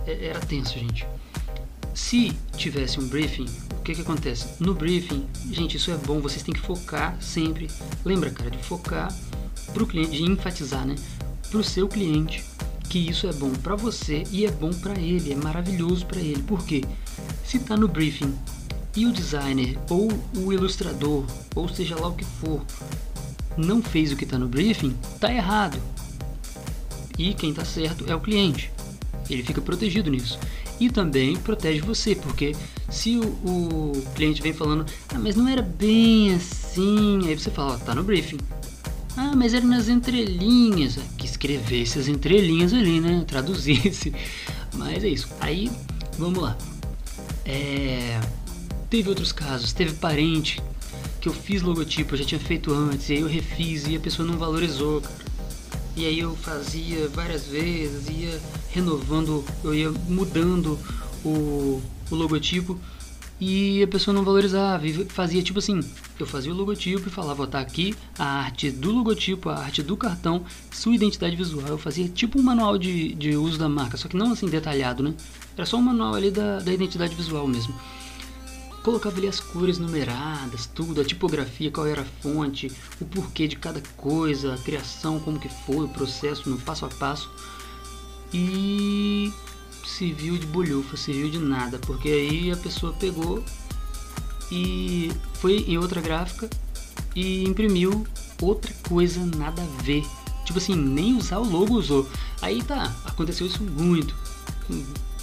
[0.06, 1.06] é, era tenso, gente.
[1.92, 4.54] Se tivesse um briefing, o que que acontece?
[4.58, 7.68] No briefing, gente, isso é bom, vocês têm que focar sempre.
[8.06, 9.14] Lembra, cara, de focar
[9.74, 10.94] pro cliente, de enfatizar, né?
[11.50, 12.53] Pro seu cliente
[12.94, 16.40] que isso é bom para você e é bom para ele, é maravilhoso para ele.
[16.44, 16.84] Por quê?
[17.44, 18.32] Se tá no briefing
[18.94, 21.24] e o designer ou o ilustrador,
[21.56, 22.64] ou seja lá o que for,
[23.56, 25.76] não fez o que está no briefing, está errado.
[27.18, 28.70] E quem está certo é o cliente.
[29.28, 30.38] Ele fica protegido nisso.
[30.78, 32.54] E também protege você, porque
[32.88, 37.76] se o, o cliente vem falando, ah, mas não era bem assim, aí você fala,
[37.76, 38.38] tá no briefing.
[39.16, 40.98] Ah, mas era nas entrelinhas.
[41.16, 43.24] Que escrevesse as entrelinhas ali, né?
[43.26, 44.12] Traduzisse.
[44.74, 45.28] Mas é isso.
[45.40, 45.70] Aí,
[46.18, 46.56] vamos lá.
[47.44, 48.20] É...
[48.90, 49.72] Teve outros casos.
[49.72, 50.60] Teve parente
[51.20, 54.00] que eu fiz logotipo, eu já tinha feito antes, e aí eu refiz e a
[54.00, 55.02] pessoa não valorizou.
[55.96, 60.78] E aí eu fazia várias vezes, ia renovando, eu ia mudando
[61.24, 62.78] o, o logotipo
[63.40, 65.80] e a pessoa não valorizava e fazia tipo assim,
[66.18, 69.82] eu fazia o logotipo e falava, ó, tá aqui a arte do logotipo, a arte
[69.82, 71.66] do cartão, sua identidade visual.
[71.66, 75.02] Eu fazia tipo um manual de, de uso da marca, só que não assim detalhado,
[75.02, 75.14] né?
[75.56, 77.74] Era só um manual ali da, da identidade visual mesmo
[78.84, 82.70] colocava ali as cores numeradas, tudo, a tipografia, qual era a fonte,
[83.00, 86.88] o porquê de cada coisa, a criação, como que foi, o processo no passo a
[86.90, 87.30] passo.
[88.30, 89.32] E
[89.86, 93.44] serviu de bolhufa, serviu de nada, porque aí a pessoa pegou
[94.50, 96.48] e foi em outra gráfica
[97.14, 98.06] e imprimiu
[98.40, 100.04] outra coisa nada a ver.
[100.44, 102.08] Tipo assim, nem usar o logo usou.
[102.42, 104.14] Aí tá, aconteceu isso muito.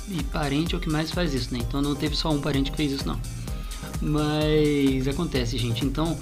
[0.07, 1.59] E parente é o que mais faz isso, né?
[1.61, 3.19] Então não teve só um parente que fez isso, não.
[4.01, 5.85] Mas acontece, gente.
[5.85, 6.19] Então,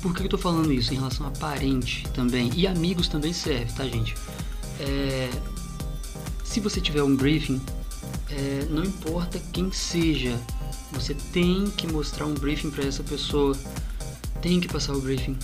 [0.00, 2.50] por que eu tô falando isso em relação a parente também?
[2.54, 4.14] E amigos também serve, tá, gente?
[4.80, 5.30] É,
[6.56, 7.60] se você tiver um briefing,
[8.30, 10.34] é, não importa quem seja,
[10.90, 13.54] você tem que mostrar um briefing para essa pessoa.
[14.40, 15.36] Tem que passar o briefing.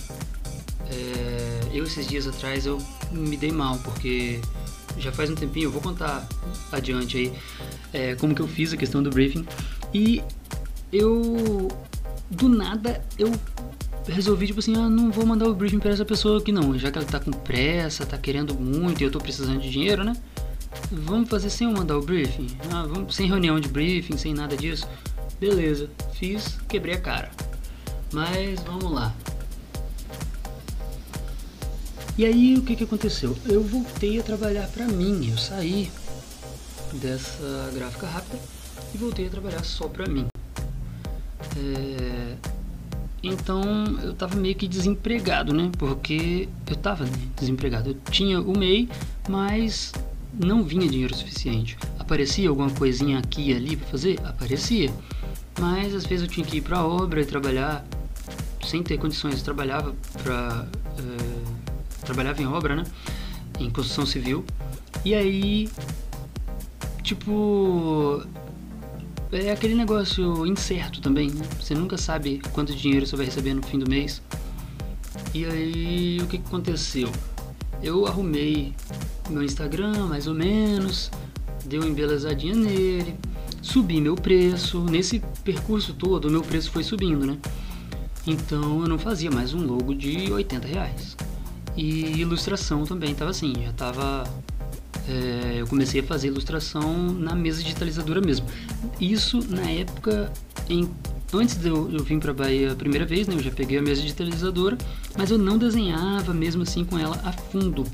[0.89, 4.41] É, eu esses dias atrás eu me dei mal porque
[4.97, 6.27] já faz um tempinho, eu vou contar
[6.71, 7.33] adiante aí
[7.93, 9.45] é, como que eu fiz a questão do briefing
[9.93, 10.23] e
[10.91, 11.67] eu
[12.31, 13.31] do nada eu
[14.07, 16.89] resolvi tipo assim, ah, não vou mandar o briefing para essa pessoa aqui não, já
[16.89, 20.15] que ela tá com pressa, tá querendo muito e eu tô precisando de dinheiro, né?
[20.91, 22.47] Vamos fazer sem eu mandar o briefing?
[22.71, 24.87] Ah, vamos sem reunião de briefing, sem nada disso.
[25.39, 27.31] Beleza, fiz, quebrei a cara.
[28.11, 29.13] Mas vamos lá.
[32.17, 33.35] E aí o que, que aconteceu?
[33.45, 35.91] Eu voltei a trabalhar para mim, eu saí
[36.93, 38.39] dessa gráfica rápida
[38.93, 40.27] e voltei a trabalhar só para mim.
[41.57, 42.35] É...
[43.23, 43.63] Então
[44.03, 45.71] eu tava meio que desempregado, né?
[45.77, 47.05] Porque eu tava
[47.35, 47.89] desempregado.
[47.89, 48.89] Eu tinha o MEI,
[49.27, 49.91] mas
[50.39, 51.77] não vinha dinheiro suficiente.
[51.99, 54.19] Aparecia alguma coisinha aqui e ali para fazer?
[54.23, 54.91] Aparecia.
[55.59, 57.85] Mas às vezes eu tinha que ir para obra e trabalhar
[58.65, 59.37] sem ter condições.
[59.37, 60.67] Eu trabalhava para
[60.97, 62.83] é, trabalhava em obra, né?
[63.59, 64.43] Em construção civil.
[65.05, 65.69] E aí,
[67.01, 68.23] tipo,
[69.31, 71.45] é aquele negócio incerto também, né?
[71.59, 74.21] Você nunca sabe quanto dinheiro você vai receber no fim do mês.
[75.33, 77.11] E aí, o que aconteceu?
[77.81, 78.73] Eu arrumei
[79.29, 81.11] meu Instagram, mais ou menos,
[81.65, 83.15] dei uma embelezadinha nele,
[83.61, 84.83] subi meu preço.
[84.83, 87.37] Nesse percurso todo, meu preço foi subindo, né?
[88.25, 91.17] Então eu não fazia mais um logo de 80 reais.
[91.75, 94.23] E ilustração também estava assim, já estava.
[95.07, 98.45] É, eu comecei a fazer ilustração na mesa digitalizadora mesmo.
[99.01, 100.31] Isso na época
[100.69, 100.89] em
[101.33, 103.81] antes de eu, eu vir para Bahia a primeira vez, né, eu já peguei a
[103.81, 104.77] mesa digitalizadora,
[105.17, 107.85] mas eu não desenhava mesmo assim com ela a fundo.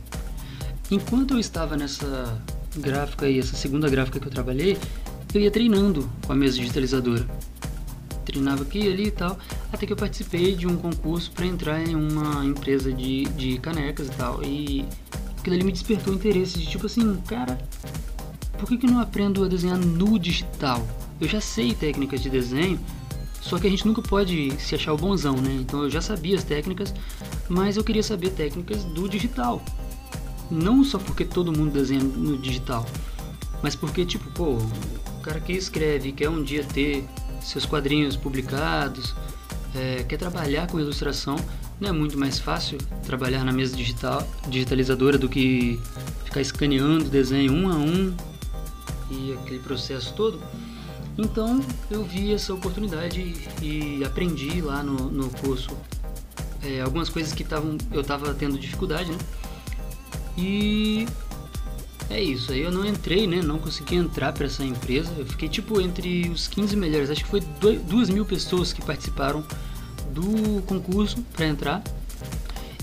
[0.92, 2.42] Enquanto eu estava nessa
[2.78, 4.78] gráfica aí, essa segunda gráfica que eu trabalhei,
[5.34, 7.28] eu ia treinando com a mesa digitalizadora
[8.32, 9.38] treinava aqui ali e tal,
[9.72, 14.08] até que eu participei de um concurso para entrar em uma empresa de, de canecas
[14.08, 14.44] e tal.
[14.44, 14.86] E
[15.38, 17.58] aquilo ali me despertou interesse de tipo assim, cara,
[18.58, 20.86] por que, que eu não aprendo a desenhar no digital?
[21.20, 22.80] Eu já sei técnicas de desenho,
[23.42, 25.58] só que a gente nunca pode se achar o bonzão, né?
[25.62, 26.94] Então eu já sabia as técnicas,
[27.48, 29.64] mas eu queria saber técnicas do digital.
[30.50, 32.86] Não só porque todo mundo desenha no digital,
[33.62, 37.06] mas porque, tipo, pô, o cara que escreve quer um dia ter
[37.42, 39.16] seus quadrinhos publicados,
[39.76, 41.36] é, quer trabalhar com ilustração,
[41.80, 45.80] não é muito mais fácil trabalhar na mesa digital, digitalizadora do que
[46.26, 48.14] ficar escaneando o desenho um a um
[49.12, 50.42] e aquele processo todo.
[51.18, 55.70] Então eu vi essa oportunidade e aprendi lá no, no curso
[56.64, 59.18] é, algumas coisas que tavam, eu estava tendo dificuldade, né?
[60.42, 61.06] E
[62.10, 63.42] é isso, aí eu não entrei, né?
[63.42, 65.12] Não consegui entrar para essa empresa.
[65.18, 67.10] Eu fiquei tipo entre os 15 melhores.
[67.10, 67.42] Acho que foi
[67.88, 69.44] duas mil pessoas que participaram
[70.14, 71.84] do concurso para entrar.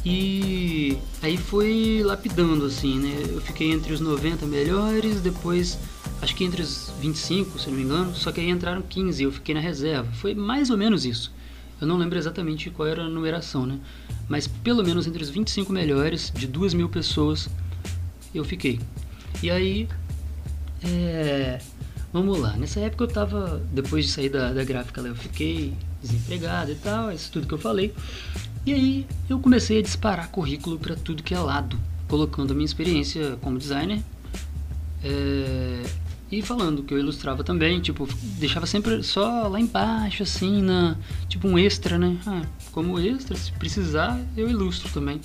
[0.04, 3.24] E aí foi lapidando assim, né?
[3.28, 5.78] Eu fiquei entre os 90 melhores, depois
[6.20, 9.32] acho que entre os 25, se não me engano, só que aí entraram 15, eu
[9.32, 10.08] fiquei na reserva.
[10.12, 11.32] Foi mais ou menos isso.
[11.80, 13.78] Eu não lembro exatamente qual era a numeração, né?
[14.28, 17.48] Mas pelo menos entre os 25 melhores de duas mil pessoas
[18.34, 18.80] eu fiquei.
[19.42, 19.88] E aí,
[20.82, 21.60] é,
[22.12, 22.56] vamos lá.
[22.56, 27.12] Nessa época eu tava, depois de sair da, da gráfica eu fiquei desempregado e tal,
[27.12, 27.94] isso tudo que eu falei.
[28.64, 32.66] E aí eu comecei a disparar currículo para tudo que é lado, colocando a minha
[32.66, 34.02] experiência como designer
[35.06, 35.82] é,
[36.30, 38.08] e falando que eu ilustrava também, tipo,
[38.38, 40.96] deixava sempre só lá embaixo, assim, na,
[41.28, 42.18] tipo um extra, né?
[42.26, 45.20] Ah, como extra, se precisar, eu ilustro também.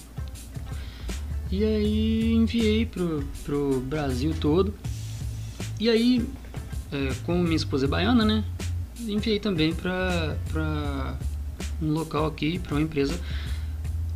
[1.51, 4.73] E aí enviei pro, pro Brasil todo.
[5.79, 6.25] E aí,
[6.91, 8.43] é, como minha esposa é baiana, né?
[8.99, 11.17] Enviei também pra, pra
[11.81, 13.19] um local aqui, pra uma empresa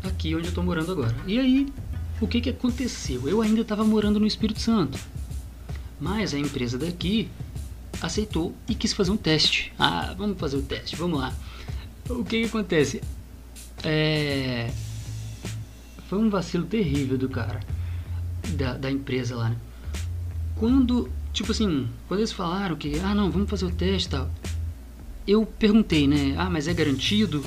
[0.04, 1.16] aqui onde eu tô morando agora.
[1.26, 1.68] E aí,
[2.22, 3.28] o que que aconteceu?
[3.28, 5.00] Eu ainda estava morando no Espírito Santo.
[6.00, 7.30] Mas a empresa daqui
[8.02, 9.72] aceitou e quis fazer um teste.
[9.80, 11.34] Ah, vamos fazer o teste, vamos lá.
[12.10, 13.02] O que que acontece?
[13.84, 14.72] É,
[16.08, 17.60] foi um vacilo terrível do cara,
[18.50, 19.58] da, da empresa lá, né?
[20.56, 24.30] Quando, tipo assim, quando eles falaram que, ah não, vamos fazer o teste e tal,
[25.28, 26.36] eu perguntei, né?
[26.38, 27.44] Ah, mas é garantido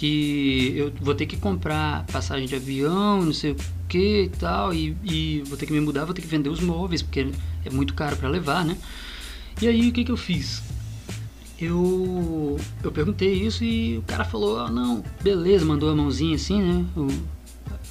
[0.00, 4.72] que eu vou ter que comprar passagem de avião, não sei o que e tal,
[4.72, 7.30] e, e vou ter que me mudar, vou ter que vender os móveis, porque
[7.66, 8.78] é muito caro para levar, né?
[9.60, 10.62] E aí o que, que eu fiz?
[11.60, 16.62] Eu, eu perguntei isso e o cara falou, ah, não, beleza, mandou a mãozinha assim,
[16.62, 16.86] né?
[16.96, 17.06] O,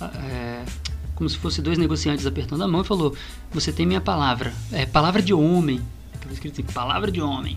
[0.02, 0.66] é,
[1.14, 3.16] como se fosse dois negociantes apertando a mão e falou:
[3.52, 4.52] Você tem minha palavra.
[4.72, 5.80] É palavra de homem.
[6.16, 7.56] Estava escrito assim: Palavra de homem.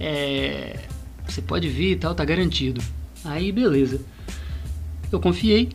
[0.00, 0.88] É,
[1.24, 2.82] você pode vir e tal, tá garantido.
[3.24, 4.00] Aí, beleza.
[5.10, 5.70] Eu confiei.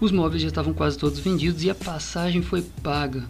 [0.00, 3.24] Os móveis já estavam quase todos vendidos e a passagem foi paga.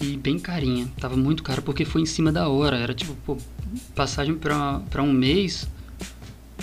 [0.00, 0.88] E bem carinha.
[1.00, 2.76] Tava muito caro porque foi em cima da hora.
[2.76, 3.38] Era tipo, pô,
[3.94, 5.68] passagem para um mês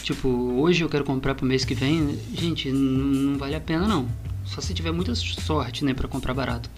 [0.03, 4.07] Tipo, hoje eu quero comprar pro mês que vem, gente, não vale a pena não.
[4.45, 6.69] Só se tiver muita sorte, né, para comprar barato.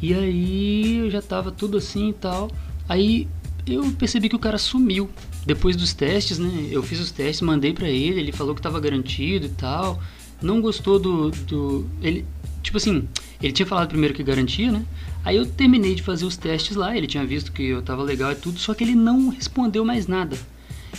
[0.00, 2.50] E aí eu já tava tudo assim e tal.
[2.88, 3.26] Aí
[3.66, 5.10] eu percebi que o cara sumiu.
[5.46, 6.68] Depois dos testes, né?
[6.70, 10.00] Eu fiz os testes, mandei para ele, ele falou que tava garantido e tal.
[10.40, 11.86] não gostou do, do.
[12.02, 12.24] Ele.
[12.62, 13.06] Tipo assim,
[13.42, 14.86] ele tinha falado primeiro que garantia, né?
[15.22, 18.32] Aí eu terminei de fazer os testes lá, ele tinha visto que eu tava legal
[18.32, 20.36] e tudo, só que ele não respondeu mais nada.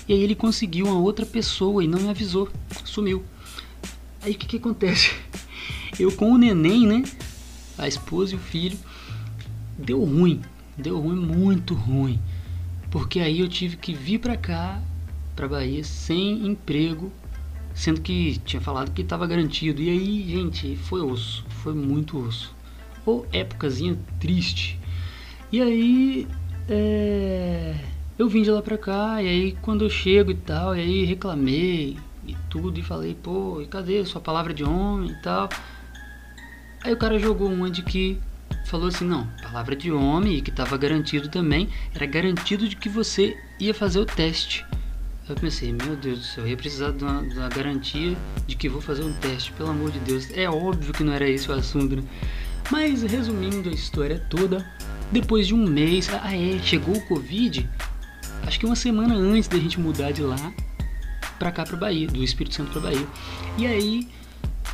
[0.07, 2.47] E aí ele conseguiu uma outra pessoa e não me avisou,
[2.83, 3.23] sumiu.
[4.21, 5.11] Aí o que que acontece?
[5.99, 7.03] Eu com o neném, né?
[7.77, 8.77] A esposa e o filho,
[9.77, 10.41] deu ruim,
[10.77, 12.19] deu ruim, muito ruim.
[12.95, 14.81] Porque aí eu tive que vir pra cá,
[15.35, 17.11] pra Bahia, sem emprego,
[17.73, 19.81] sendo que tinha falado que estava garantido.
[19.81, 22.55] E aí, gente, foi osso, foi muito osso.
[23.05, 24.79] Ou épocazinha triste.
[25.51, 26.25] E aí,
[26.69, 27.75] é,
[28.17, 31.03] eu vim de lá pra cá, e aí quando eu chego e tal, e aí
[31.03, 35.49] reclamei e tudo, e falei, pô, e cadê sua palavra de homem e tal.
[36.81, 38.17] Aí o cara jogou uma de que
[38.65, 42.89] falou assim, não, palavra de homem e que estava garantido também, era garantido de que
[42.89, 44.65] você ia fazer o teste.
[45.27, 48.15] Eu pensei, meu Deus do céu, eu ia precisar de uma, de uma, garantia
[48.45, 50.29] de que vou fazer um teste, pelo amor de Deus.
[50.35, 52.03] É óbvio que não era esse o assunto, né?
[52.69, 54.65] Mas resumindo a história toda,
[55.11, 57.67] depois de um mês, ah é, chegou o Covid,
[58.45, 60.53] acho que uma semana antes da gente mudar de lá
[61.39, 63.07] pra cá pra Bahia, do Espírito Santo pra Bahia.
[63.57, 64.07] E aí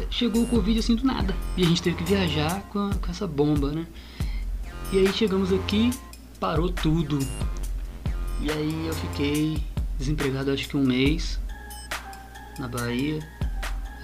[0.09, 1.35] chegou o Covid assim do nada.
[1.57, 3.85] E a gente teve que viajar com, a, com essa bomba, né?
[4.91, 5.91] E aí chegamos aqui,
[6.39, 7.19] parou tudo.
[8.41, 9.63] E aí eu fiquei
[9.97, 11.39] desempregado acho que um mês
[12.59, 13.19] na Bahia.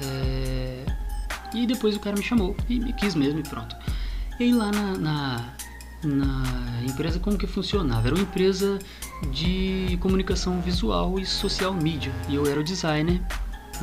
[0.01, 0.85] É...
[1.53, 3.75] E depois o cara me chamou e me quis mesmo e pronto.
[4.39, 5.53] E aí lá na, na,
[6.03, 8.07] na empresa como que funcionava?
[8.07, 8.79] Era uma empresa
[9.31, 12.11] de comunicação visual e social media.
[12.29, 13.21] E eu era o designer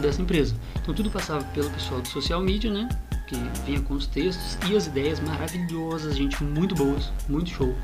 [0.01, 0.55] dessa empresa.
[0.81, 2.89] Então tudo passava pelo pessoal do social media, né?
[3.27, 7.75] Que vinha com os textos e as ideias maravilhosas, gente, muito boas, muito show.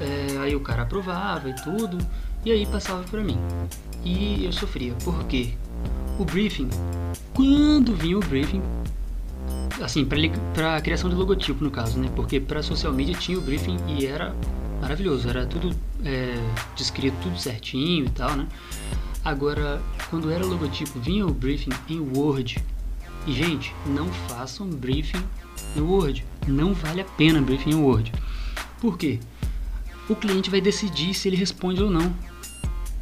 [0.00, 1.98] É, aí o cara aprovava e tudo,
[2.44, 3.38] e aí passava para mim.
[4.04, 5.54] E eu sofria, porque
[6.18, 6.68] o briefing,
[7.34, 8.62] quando vinha o briefing,
[9.82, 12.10] assim, para criação de logotipo no caso, né?
[12.14, 14.34] Porque para social media tinha o briefing e era
[14.80, 15.74] maravilhoso, era tudo
[16.04, 16.34] é,
[16.76, 18.46] descrito tudo certinho e tal, né?
[19.24, 22.62] Agora, quando era logotipo, vinha o briefing em Word.
[23.26, 25.22] E gente, não façam briefing
[25.76, 26.24] em Word.
[26.46, 28.12] Não vale a pena briefing em Word.
[28.80, 29.20] Por quê?
[30.08, 32.12] O cliente vai decidir se ele responde ou não.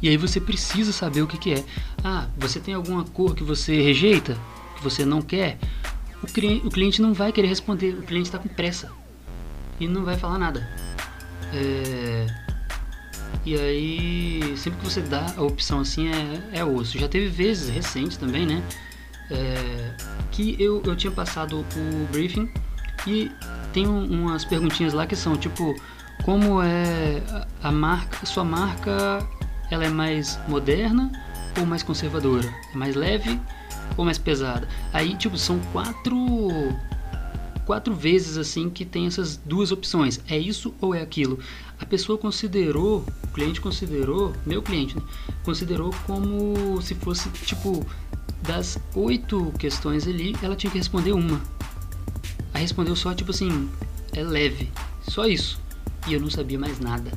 [0.01, 1.65] E aí você precisa saber o que, que é.
[2.03, 4.37] Ah, você tem alguma cor que você rejeita?
[4.75, 5.57] Que você não quer?
[6.21, 7.95] O cliente, o cliente não vai querer responder.
[7.95, 8.91] O cliente está com pressa.
[9.79, 10.69] E não vai falar nada.
[11.53, 12.27] É,
[13.45, 16.97] e aí, sempre que você dá a opção assim, é, é osso.
[16.97, 18.63] Já teve vezes recentes também, né?
[19.29, 19.95] É,
[20.31, 22.51] que eu, eu tinha passado o briefing
[23.07, 23.31] e
[23.73, 25.73] tem umas perguntinhas lá que são tipo
[26.23, 27.21] como é
[27.63, 29.25] a marca, sua marca,
[29.71, 31.11] ela é mais moderna
[31.57, 32.47] ou mais conservadora?
[32.73, 33.39] É mais leve
[33.97, 34.67] ou mais pesada?
[34.93, 36.27] Aí tipo são quatro
[37.65, 40.19] quatro vezes assim que tem essas duas opções.
[40.27, 41.39] É isso ou é aquilo?
[41.81, 45.01] A pessoa considerou, o cliente considerou, meu cliente, né,
[45.43, 47.85] considerou como se fosse tipo
[48.43, 51.41] das oito questões ali, ela tinha que responder uma.
[52.53, 53.67] Aí respondeu só tipo assim,
[54.13, 54.71] é leve,
[55.01, 55.59] só isso.
[56.07, 57.11] E eu não sabia mais nada.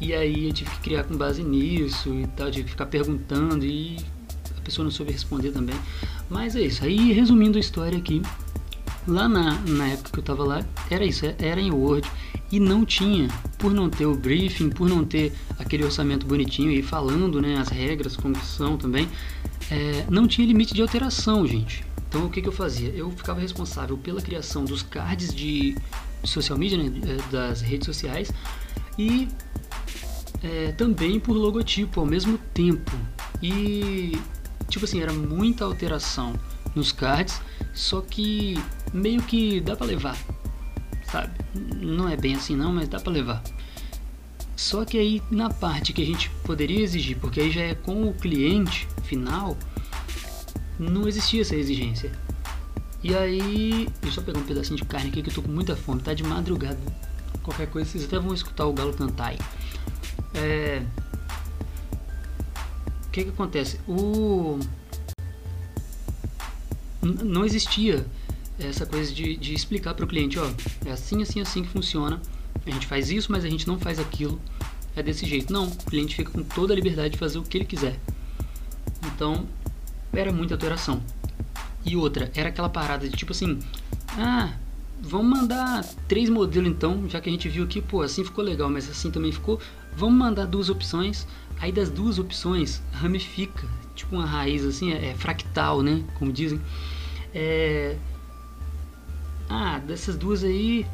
[0.00, 3.64] E aí eu tive que criar com base nisso e tal, tive que ficar perguntando
[3.64, 3.98] e
[4.56, 5.76] a pessoa não soube responder também.
[6.28, 6.84] Mas é isso.
[6.84, 8.22] Aí resumindo a história aqui,
[9.06, 12.08] Lá na, na época que eu tava lá, era isso, era em Word
[12.52, 13.28] e não tinha,
[13.58, 17.68] por não ter o briefing, por não ter aquele orçamento bonitinho e falando né, as
[17.68, 19.08] regras como são também,
[19.70, 21.84] é, não tinha limite de alteração, gente.
[22.08, 22.90] Então o que, que eu fazia?
[22.90, 25.74] Eu ficava responsável pela criação dos cards de
[26.22, 28.30] social media, né, é, das redes sociais
[28.98, 29.28] e
[30.42, 32.92] é, também por logotipo ao mesmo tempo.
[33.42, 34.12] E
[34.68, 36.34] tipo assim, era muita alteração
[36.74, 37.40] nos cards,
[37.72, 38.58] só que
[38.92, 40.18] meio que dá para levar,
[41.10, 41.32] sabe?
[41.80, 43.42] Não é bem assim não, mas dá para levar.
[44.56, 48.08] Só que aí na parte que a gente poderia exigir, porque aí já é com
[48.08, 49.56] o cliente final,
[50.78, 52.12] não existia essa exigência.
[53.02, 55.50] E aí, deixa eu só pegar um pedacinho de carne aqui que eu tô com
[55.50, 56.78] muita fome, tá de madrugada.
[57.42, 59.38] Qualquer coisa, vocês até vão escutar o galo cantar aí.
[60.34, 60.82] É...
[63.06, 63.80] O que que acontece?
[63.88, 64.60] O
[67.02, 68.06] não existia
[68.58, 70.50] essa coisa de, de explicar para o cliente, ó,
[70.84, 72.20] é assim, assim, assim que funciona.
[72.64, 74.40] A gente faz isso, mas a gente não faz aquilo.
[74.94, 75.52] É desse jeito.
[75.52, 77.98] Não, o cliente fica com toda a liberdade de fazer o que ele quiser.
[79.06, 79.46] Então,
[80.12, 81.02] era muita alteração.
[81.84, 83.58] E outra, era aquela parada de tipo assim,
[84.16, 84.52] ah,
[85.00, 88.70] vamos mandar três modelos então, já que a gente viu aqui, pô, assim ficou legal,
[88.70, 89.58] mas assim também ficou.
[89.96, 91.26] Vamos mandar duas opções.
[91.58, 96.02] Aí das duas opções ramifica, tipo uma raiz assim, é, é fractal, né?
[96.18, 96.60] Como dizem.
[97.34, 97.96] É...
[99.54, 100.86] Ah, dessas duas aí,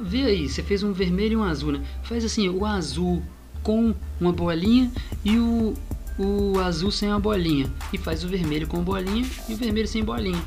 [0.00, 1.84] vê aí, você fez um vermelho e um azul, né?
[2.04, 3.20] Faz assim, o azul
[3.60, 4.88] com uma bolinha
[5.24, 5.74] e o,
[6.16, 7.68] o azul sem a bolinha.
[7.92, 10.40] E faz o vermelho com bolinha e o vermelho sem bolinha.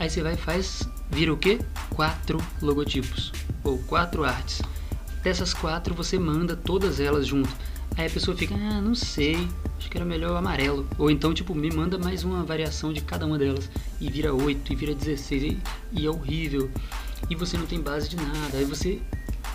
[0.00, 1.58] Aí você vai e faz, vira o quê?
[1.90, 3.32] Quatro logotipos,
[3.62, 4.62] ou quatro artes.
[5.22, 7.50] Dessas quatro você manda todas elas junto.
[7.98, 9.46] Aí a pessoa fica, ah, não sei,
[9.78, 10.86] acho que era melhor o amarelo.
[10.98, 13.70] Ou então, tipo, me manda mais uma variação de cada uma delas.
[14.00, 15.58] E vira 8, e vira 16, e,
[15.92, 16.70] e é horrível.
[17.30, 18.58] E você não tem base de nada.
[18.58, 19.00] Aí você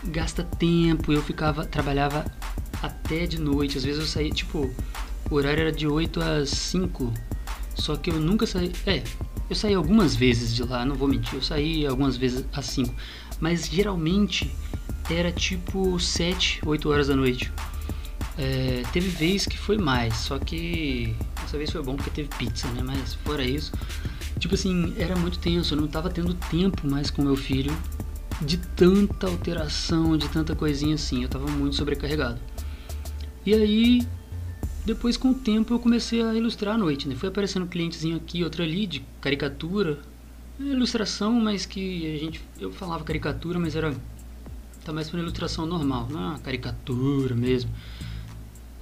[0.06, 1.12] gasta tempo.
[1.12, 2.26] Eu ficava, trabalhava
[2.82, 3.78] até de noite.
[3.78, 4.74] Às vezes eu saía, tipo,
[5.30, 7.14] o horário era de 8 às 5.
[7.76, 8.72] Só que eu nunca saí.
[8.86, 9.04] É,
[9.50, 11.36] eu saí algumas vezes de lá, não vou mentir.
[11.36, 12.94] Eu saí algumas vezes às 5.
[13.40, 14.50] Mas geralmente
[15.10, 17.52] era tipo 7, 8 horas da noite.
[18.38, 22.68] É, teve vez que foi mais, só que dessa vez foi bom porque teve pizza,
[22.70, 22.82] né?
[22.84, 23.72] Mas fora isso,
[24.40, 25.76] tipo assim, era muito tenso.
[25.76, 27.76] Eu não tava tendo tempo mais com meu filho
[28.42, 31.24] de tanta alteração, de tanta coisinha assim.
[31.24, 32.40] Eu tava muito sobrecarregado.
[33.46, 34.08] E aí,
[34.84, 37.16] depois com o tempo, eu comecei a ilustrar à noite, né?
[37.16, 40.00] Foi aparecendo um clientezinho aqui, outro ali, de caricatura.
[40.60, 42.42] Ilustração, mas que a gente.
[42.60, 43.94] Eu falava caricatura, mas era.
[44.84, 47.72] Tá mais pra ilustração normal, não é uma caricatura mesmo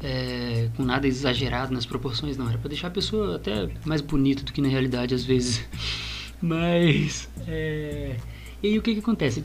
[0.04, 2.50] é, com nada exagerado nas proporções, não.
[2.50, 5.64] Era para deixar a pessoa até mais bonita do que na realidade às vezes.
[6.42, 7.30] Mas.
[7.48, 8.18] É...
[8.64, 9.44] E aí o que, que acontece?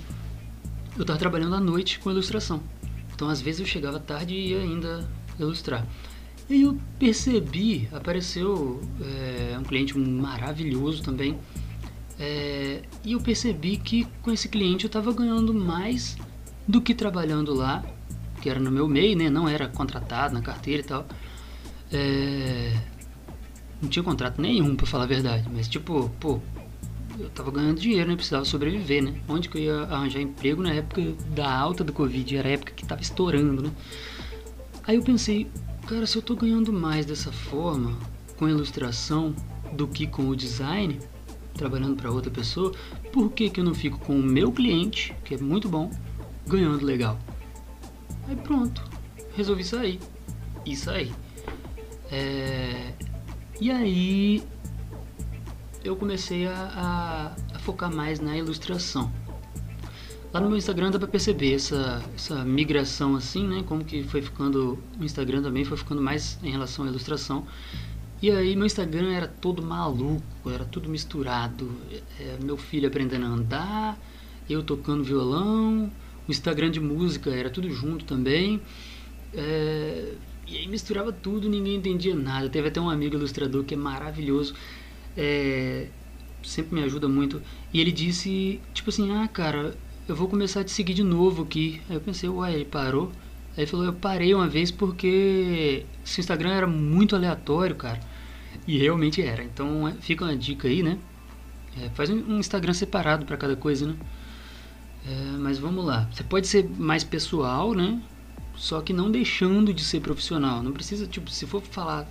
[0.97, 2.63] Eu estava trabalhando à noite com ilustração.
[3.15, 5.87] Então às vezes eu chegava tarde e ia ainda ilustrar.
[6.49, 11.37] E aí eu percebi, apareceu é, um cliente maravilhoso também.
[12.19, 16.17] É, e eu percebi que com esse cliente eu estava ganhando mais
[16.67, 17.85] do que trabalhando lá
[18.47, 19.29] que era no meu meio, né?
[19.29, 21.05] Não era contratado na carteira e tal.
[21.91, 22.73] É...
[23.83, 25.49] Não tinha contrato nenhum, para falar a verdade.
[25.53, 26.41] Mas, tipo, pô,
[27.19, 28.15] eu tava ganhando dinheiro, né?
[28.15, 29.21] Precisava sobreviver, né?
[29.29, 31.03] Onde que eu ia arranjar emprego na época
[31.35, 32.37] da alta do Covid?
[32.37, 33.73] Era a época que tava estourando, né?
[34.87, 35.51] Aí eu pensei,
[35.89, 37.99] cara, se eu tô ganhando mais dessa forma,
[38.39, 39.35] com ilustração,
[39.73, 41.01] do que com o design,
[41.53, 42.73] trabalhando para outra pessoa,
[43.13, 45.91] por que, que eu não fico com o meu cliente, que é muito bom,
[46.47, 47.19] ganhando legal?
[48.29, 48.83] Aí pronto,
[49.37, 50.01] resolvi sair.
[50.65, 51.13] E saí.
[52.11, 52.93] É...
[53.61, 54.43] E aí
[55.85, 59.11] eu comecei a, a, a, focar mais na ilustração.
[60.33, 63.65] Lá no meu Instagram dá pra perceber essa, essa migração assim, né?
[63.67, 64.79] Como que foi ficando.
[65.01, 67.47] O Instagram também foi ficando mais em relação à ilustração.
[68.21, 71.71] E aí meu Instagram era todo maluco, era tudo misturado.
[72.19, 73.99] É, meu filho aprendendo a andar,
[74.51, 75.91] eu tocando violão,
[76.29, 78.61] o Instagram de música era tudo junto também.
[79.35, 80.15] É,
[80.47, 82.49] e aí misturava tudo, ninguém entendia nada.
[82.49, 84.55] Teve até um amigo ilustrador que é maravilhoso,
[85.17, 85.89] é,
[86.43, 87.43] sempre me ajuda muito.
[87.73, 89.77] E ele disse, tipo assim, ah cara,
[90.09, 91.81] eu vou começar a te seguir de novo aqui.
[91.89, 93.11] Aí eu pensei, uai, ele parou.
[93.57, 98.01] Aí ele falou, eu parei uma vez porque seu Instagram era muito aleatório, cara.
[98.67, 99.43] E realmente era.
[99.43, 100.99] Então fica uma dica aí, né?
[101.81, 103.97] É, faz um Instagram separado para cada coisa, né?
[105.09, 106.09] É, mas vamos lá.
[106.13, 108.03] Você pode ser mais pessoal, né?
[108.57, 110.63] Só que não deixando de ser profissional.
[110.63, 112.09] Não precisa, tipo, se for falar,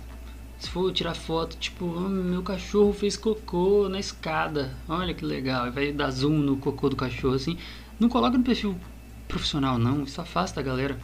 [0.58, 4.74] se for tirar foto, tipo, oh, meu cachorro fez cocô na escada.
[4.88, 5.70] Olha que legal.
[5.70, 7.58] Vai dar zoom no cocô do cachorro assim.
[8.00, 8.78] Não coloca no perfil
[9.28, 10.04] profissional, não.
[10.04, 10.98] Isso afasta a galera.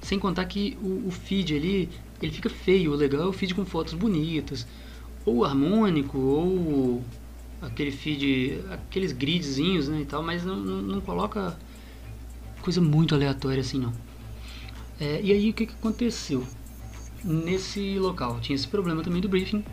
[0.00, 1.90] Sem contar que o, o feed ali,
[2.22, 2.92] ele fica feio.
[2.92, 4.66] O legal é o feed com fotos bonitas.
[5.26, 7.04] Ou harmônico, ou
[7.66, 11.58] aquele feed, aqueles gridzinhos né, e tal, mas não, não, não coloca
[12.60, 13.92] coisa muito aleatória assim não.
[15.00, 16.46] É, e aí o que, que aconteceu?
[17.22, 19.64] Nesse local tinha esse problema também do briefing.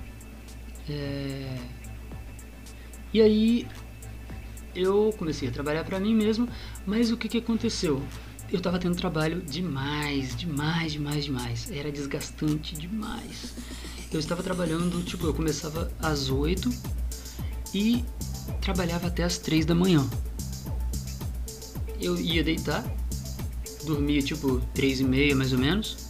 [0.89, 1.57] É,
[3.13, 3.67] e aí
[4.75, 6.47] eu comecei a trabalhar para mim mesmo,
[6.85, 8.01] mas o que, que aconteceu?
[8.51, 11.71] Eu estava tendo trabalho demais, demais, demais, demais.
[11.71, 13.55] Era desgastante demais.
[14.11, 16.69] Eu estava trabalhando, tipo, eu começava às 8
[17.74, 18.03] e
[18.61, 20.07] trabalhava até as três da manhã.
[21.99, 22.84] Eu ia deitar,
[23.86, 26.09] dormia tipo três e meia mais ou menos.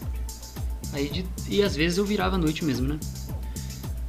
[0.93, 2.99] Aí de, e às vezes eu virava à noite mesmo, né?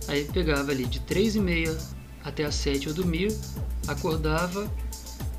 [0.09, 1.77] Aí pegava ali de três e meia
[2.25, 3.29] até as sete eu dormia,
[3.87, 4.71] acordava,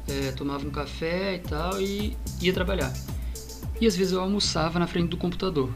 [0.07, 2.93] é, tomava um café e tal e ia trabalhar.
[3.79, 5.73] E às vezes eu almoçava na frente do computador.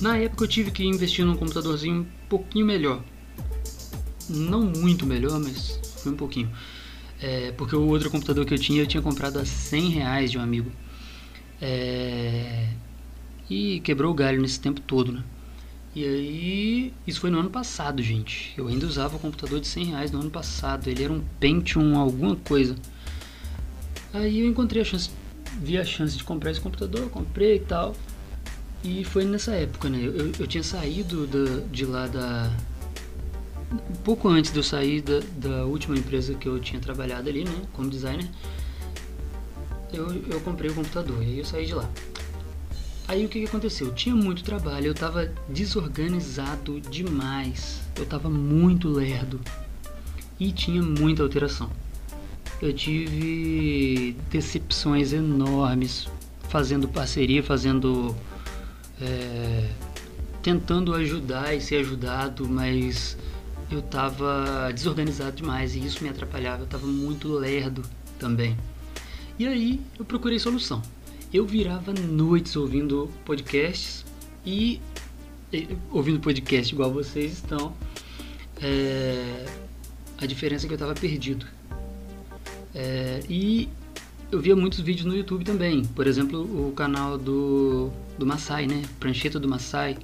[0.00, 3.02] Na época eu tive que investir num computadorzinho um pouquinho melhor
[4.28, 6.50] não muito melhor, mas foi um pouquinho.
[7.20, 10.38] É, porque o outro computador que eu tinha, eu tinha comprado a 100 reais de
[10.38, 10.70] um amigo.
[11.60, 12.68] É,
[13.48, 15.22] e quebrou o galho nesse tempo todo, né?
[15.94, 18.52] E aí, isso foi no ano passado, gente.
[18.56, 20.88] Eu ainda usava o computador de 100 reais no ano passado.
[20.88, 22.74] Ele era um Pentium alguma coisa.
[24.12, 25.10] Aí eu encontrei a chance,
[25.60, 27.94] vi a chance de comprar esse computador, comprei e tal.
[28.82, 29.98] E foi nessa época, né?
[30.02, 32.50] Eu, eu tinha saído da, de lá da.
[33.74, 37.44] Um pouco antes de eu sair da, da última empresa que eu tinha trabalhado ali,
[37.44, 37.52] né?
[37.72, 38.28] Como designer.
[39.92, 41.88] Eu, eu comprei o computador e aí eu saí de lá.
[43.06, 43.88] Aí o que, que aconteceu?
[43.88, 49.40] Eu tinha muito trabalho, eu tava desorganizado demais, eu tava muito lerdo
[50.40, 51.70] e tinha muita alteração.
[52.62, 56.08] Eu tive decepções enormes
[56.48, 58.14] fazendo parceria, fazendo.
[59.00, 59.70] É,
[60.40, 63.16] tentando ajudar e ser ajudado, mas
[63.70, 67.82] eu tava desorganizado demais e isso me atrapalhava, eu tava muito lerdo
[68.18, 68.56] também.
[69.38, 70.82] E aí eu procurei solução
[71.34, 74.04] eu virava noites ouvindo podcasts
[74.46, 74.80] e,
[75.90, 77.74] ouvindo podcast igual vocês estão.
[78.62, 79.44] É,
[80.16, 81.44] a diferença é que eu estava perdido.
[82.72, 83.68] É, e
[84.30, 85.84] eu via muitos vídeos no YouTube também.
[85.84, 88.84] Por exemplo, o canal do, do Masai, né?
[89.00, 89.98] Prancheta do Masai.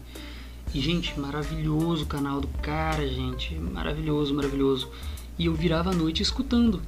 [0.73, 3.55] E, gente, maravilhoso o canal do cara, gente.
[3.55, 4.89] Maravilhoso, maravilhoso.
[5.39, 6.81] E eu virava a noite escutando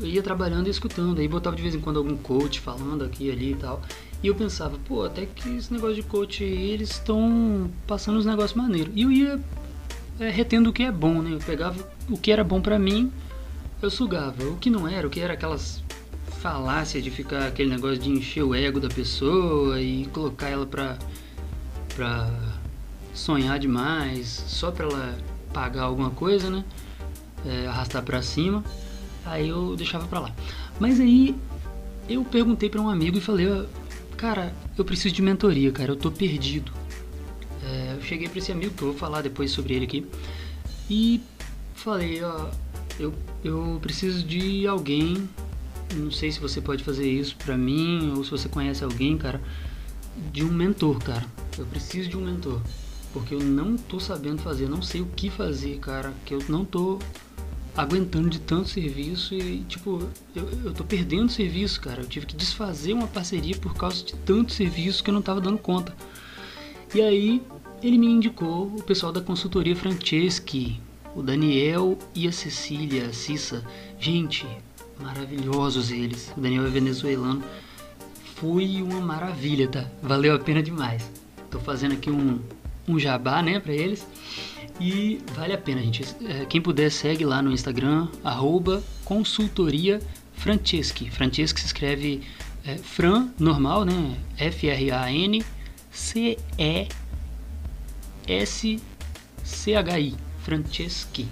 [0.00, 3.30] eu ia trabalhando e escutando, aí botava de vez em quando algum coach falando aqui
[3.30, 3.82] ali e tal.
[4.22, 8.26] E eu pensava, pô, até que esse negócio de coach aí, eles estão passando uns
[8.26, 8.92] negócios maneiros.
[8.94, 9.40] E eu ia
[10.18, 11.34] é, retendo o que é bom, né?
[11.34, 11.76] Eu pegava
[12.08, 13.12] o que era bom para mim,
[13.80, 14.42] eu sugava.
[14.44, 15.82] O que não era, o que era aquelas
[16.40, 20.96] falácias de ficar aquele negócio de encher o ego da pessoa e colocar ela pra,
[21.94, 22.30] pra
[23.14, 25.18] sonhar demais, só pra ela
[25.52, 26.64] pagar alguma coisa, né?
[27.46, 28.64] É, arrastar pra cima
[29.30, 30.34] aí eu deixava pra lá.
[30.78, 31.34] Mas aí
[32.08, 33.46] eu perguntei para um amigo e falei,
[34.16, 36.72] cara, eu preciso de mentoria, cara, eu tô perdido.
[37.64, 40.06] É, eu cheguei para esse amigo, que eu vou falar depois sobre ele aqui,
[40.88, 41.20] e
[41.74, 42.48] falei, ó,
[42.98, 43.12] eu,
[43.44, 45.28] eu preciso de alguém,
[45.94, 49.40] não sei se você pode fazer isso pra mim, ou se você conhece alguém, cara,
[50.32, 51.26] de um mentor, cara.
[51.58, 52.60] Eu preciso de um mentor.
[53.12, 56.12] Porque eu não tô sabendo fazer, não sei o que fazer, cara.
[56.24, 56.98] Que eu não tô
[57.76, 60.02] aguentando de tanto serviço e, tipo,
[60.34, 62.02] eu, eu tô perdendo serviço, cara.
[62.02, 65.40] Eu tive que desfazer uma parceria por causa de tanto serviço que eu não tava
[65.40, 65.94] dando conta.
[66.94, 67.42] E aí,
[67.82, 70.80] ele me indicou o pessoal da consultoria Franceschi,
[71.14, 73.64] o Daniel e a Cecília, a Cissa.
[73.98, 74.46] Gente,
[75.00, 76.32] maravilhosos eles.
[76.36, 77.42] O Daniel é venezuelano.
[78.36, 79.86] Foi uma maravilha, tá?
[80.02, 81.08] Valeu a pena demais.
[81.50, 82.40] Tô fazendo aqui um,
[82.88, 84.06] um jabá, né, pra eles.
[84.80, 86.04] E vale a pena, gente.
[86.24, 90.00] É, quem puder, segue lá no Instagram, arroba consultoria
[90.34, 91.10] Franceschi.
[91.10, 92.22] Franceschi se escreve
[92.64, 94.16] é, Fran, normal, né?
[94.36, 95.44] F-R-A-N
[95.98, 96.88] C-E-S-C-H-I.
[100.44, 101.28] Franceschi.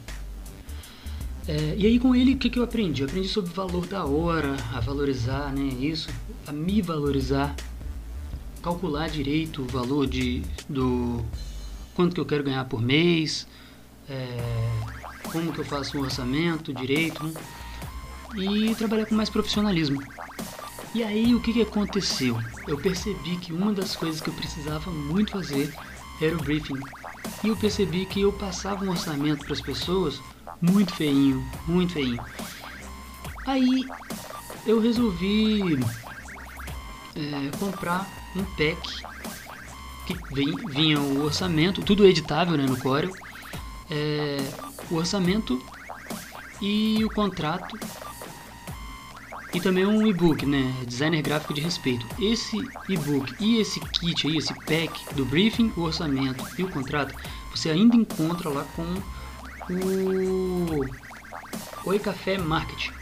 [1.48, 3.02] É, e aí com ele, o que, que eu aprendi?
[3.02, 5.68] Eu aprendi sobre o valor da hora, a valorizar, né?
[5.80, 6.08] Isso,
[6.46, 7.54] a me valorizar,
[8.66, 11.24] calcular direito o valor de, do,
[11.94, 13.46] quanto que eu quero ganhar por mês,
[14.08, 14.36] é,
[15.30, 17.32] como que eu faço um orçamento direito né?
[18.34, 20.02] e trabalhar com mais profissionalismo.
[20.92, 22.36] E aí o que, que aconteceu?
[22.66, 25.72] Eu percebi que uma das coisas que eu precisava muito fazer
[26.20, 26.80] era o briefing.
[27.44, 30.20] E eu percebi que eu passava um orçamento para as pessoas
[30.60, 32.20] muito feinho, muito feinho.
[33.46, 33.84] Aí
[34.66, 35.78] eu resolvi
[37.14, 39.02] é, comprar um pack
[40.06, 40.14] que
[40.70, 43.10] vinha o orçamento, tudo editável né, no Corel,
[43.90, 44.36] é,
[44.90, 45.60] o orçamento
[46.60, 47.78] e o contrato
[49.52, 52.06] e também um e-book, né, designer gráfico de respeito.
[52.20, 52.56] Esse
[52.88, 57.14] e-book e esse kit aí, esse pack do briefing, o orçamento e o contrato,
[57.50, 58.82] você ainda encontra lá com
[59.72, 60.84] o
[61.86, 62.92] Oi Café Marketing.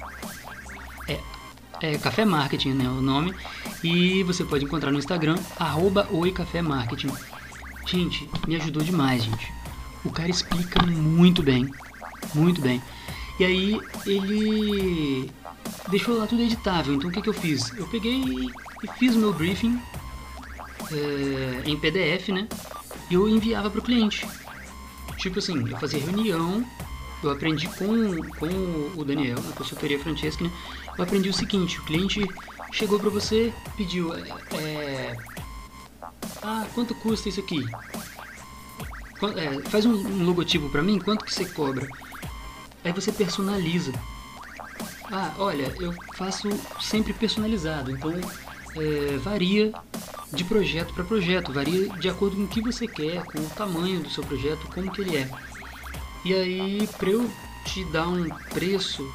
[1.84, 3.34] É, Café Marketing, né, o nome.
[3.82, 6.08] E você pode encontrar no Instagram, arroba
[6.62, 7.12] Marketing.
[7.86, 9.52] Gente, me ajudou demais, gente.
[10.02, 11.70] O cara explica muito bem,
[12.34, 12.82] muito bem.
[13.38, 15.30] E aí ele
[15.90, 16.94] deixou lá tudo editável.
[16.94, 17.70] Então o que, que eu fiz?
[17.76, 18.48] Eu peguei
[18.82, 19.78] e fiz o meu briefing
[20.90, 22.48] é, em PDF, né?
[23.10, 24.26] E eu enviava para o cliente.
[25.18, 26.64] Tipo assim, eu fazia reunião,
[27.22, 30.50] eu aprendi com, com o Daniel, na consultoria Francesca, né?
[30.96, 32.28] Eu aprendi o seguinte, o cliente
[32.72, 34.22] chegou para você, pediu, é,
[34.52, 35.16] é,
[36.42, 37.64] ah, quanto custa isso aqui?
[39.36, 41.88] É, faz um, um logotipo para mim, quanto que você cobra?
[42.84, 43.92] Aí você personaliza.
[45.10, 46.48] Ah, olha, eu faço
[46.80, 48.12] sempre personalizado, então
[48.76, 49.72] é, varia
[50.32, 54.00] de projeto para projeto, varia de acordo com o que você quer, com o tamanho
[54.00, 55.30] do seu projeto, como que ele é.
[56.24, 57.30] E aí, para eu
[57.64, 59.06] te dar um preço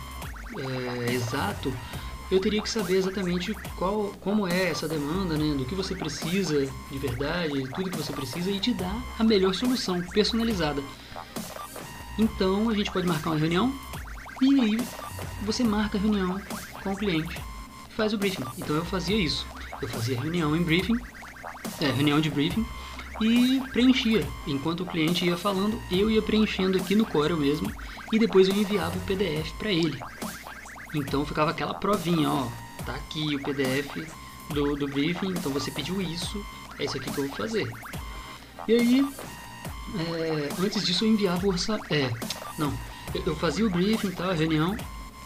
[0.58, 1.74] é, exato,
[2.32, 6.70] eu teria que saber exatamente qual, como é essa demanda, né, do que você precisa
[6.91, 10.82] de verdade, tudo que você precisa e te dar a melhor solução personalizada.
[12.18, 13.74] Então a gente pode marcar uma reunião
[14.41, 14.78] e aí
[15.43, 16.39] você marca a reunião
[16.84, 17.50] com o cliente
[18.00, 18.45] faz o briefing.
[18.58, 19.45] Então eu fazia isso.
[19.82, 20.97] Eu fazia reunião em briefing,
[21.82, 22.66] é, reunião de briefing
[23.22, 24.26] e preenchia.
[24.47, 27.70] Enquanto o cliente ia falando, eu ia preenchendo aqui no Corel mesmo
[28.14, 30.00] e depois eu enviava o PDF para ele.
[30.94, 32.48] Então ficava aquela provinha, ó,
[32.86, 34.08] tá aqui o PDF
[34.50, 36.44] do, do briefing, então você pediu isso,
[36.80, 37.72] é isso aqui que eu vou fazer.
[38.68, 39.10] E aí,
[40.16, 42.12] é, antes disso eu enviava o orçamento, é,
[42.58, 42.74] não,
[43.14, 44.76] eu, eu fazia o briefing, tá, a reunião,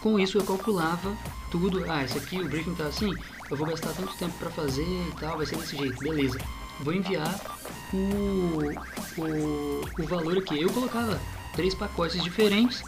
[0.02, 1.16] com isso eu calculava
[1.50, 3.10] tudo, ah, isso aqui, o briefing tá assim,
[3.50, 6.38] eu vou gastar tanto tempo para fazer e tal, vai ser desse jeito, beleza.
[6.80, 7.38] Vou enviar
[7.92, 7.96] o,
[9.20, 10.60] o, o valor aqui.
[10.60, 11.20] Eu colocava
[11.54, 12.82] três pacotes diferentes,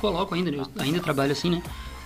[0.00, 1.62] coloco ainda, eu ainda trabalho assim, né?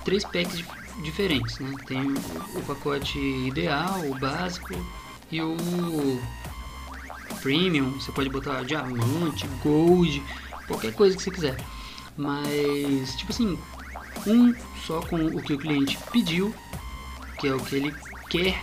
[0.06, 0.64] Três packs
[1.02, 1.74] diferentes, né?
[1.84, 4.72] Tem o, pacote ideal, o básico
[5.32, 5.56] e o
[7.42, 7.90] premium.
[7.90, 10.22] Você pode botar diamante, gold,
[10.68, 11.56] qualquer coisa que você quiser.
[12.16, 13.58] Mas, tipo assim,
[14.28, 14.54] um
[14.86, 16.54] só com o que o cliente pediu,
[17.40, 17.94] que é o que ele
[18.30, 18.62] quer,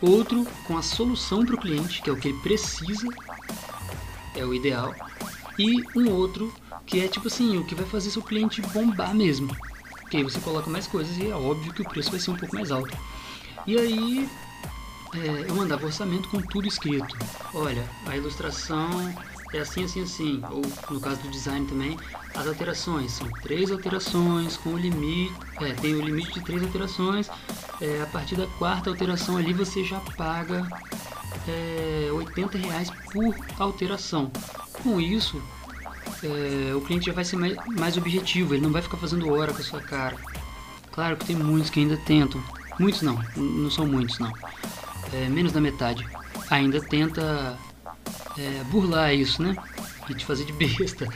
[0.00, 3.06] outro com a solução para o cliente, que é o que ele precisa,
[4.34, 4.92] é o ideal,
[5.56, 6.52] e um outro
[6.84, 9.56] que é tipo assim, o que vai fazer seu cliente bombar mesmo
[10.12, 12.36] que aí você coloca mais coisas e é óbvio que o preço vai ser um
[12.36, 12.94] pouco mais alto.
[13.66, 14.28] E aí
[15.14, 17.16] é, eu mandava orçamento com tudo escrito.
[17.54, 18.90] Olha, a ilustração
[19.54, 20.42] é assim, assim, assim.
[20.50, 20.60] Ou
[20.90, 21.96] no caso do design também,
[22.34, 25.32] as alterações são três alterações com o limite.
[25.62, 27.30] É, tem o limite de três alterações.
[27.80, 30.68] É, a partir da quarta alteração ali você já paga
[31.48, 34.30] é, 80 reais por alteração.
[34.82, 35.42] Com isso,
[36.24, 39.52] é, o cliente já vai ser mais, mais objetivo, ele não vai ficar fazendo hora
[39.52, 40.16] com a sua cara.
[40.92, 42.42] Claro que tem muitos que ainda tentam,
[42.78, 44.32] muitos não, não são muitos não,
[45.12, 46.06] é, menos da metade,
[46.50, 47.58] ainda tenta
[48.38, 49.56] é, burlar isso, né?
[50.08, 51.08] E te fazer de besta.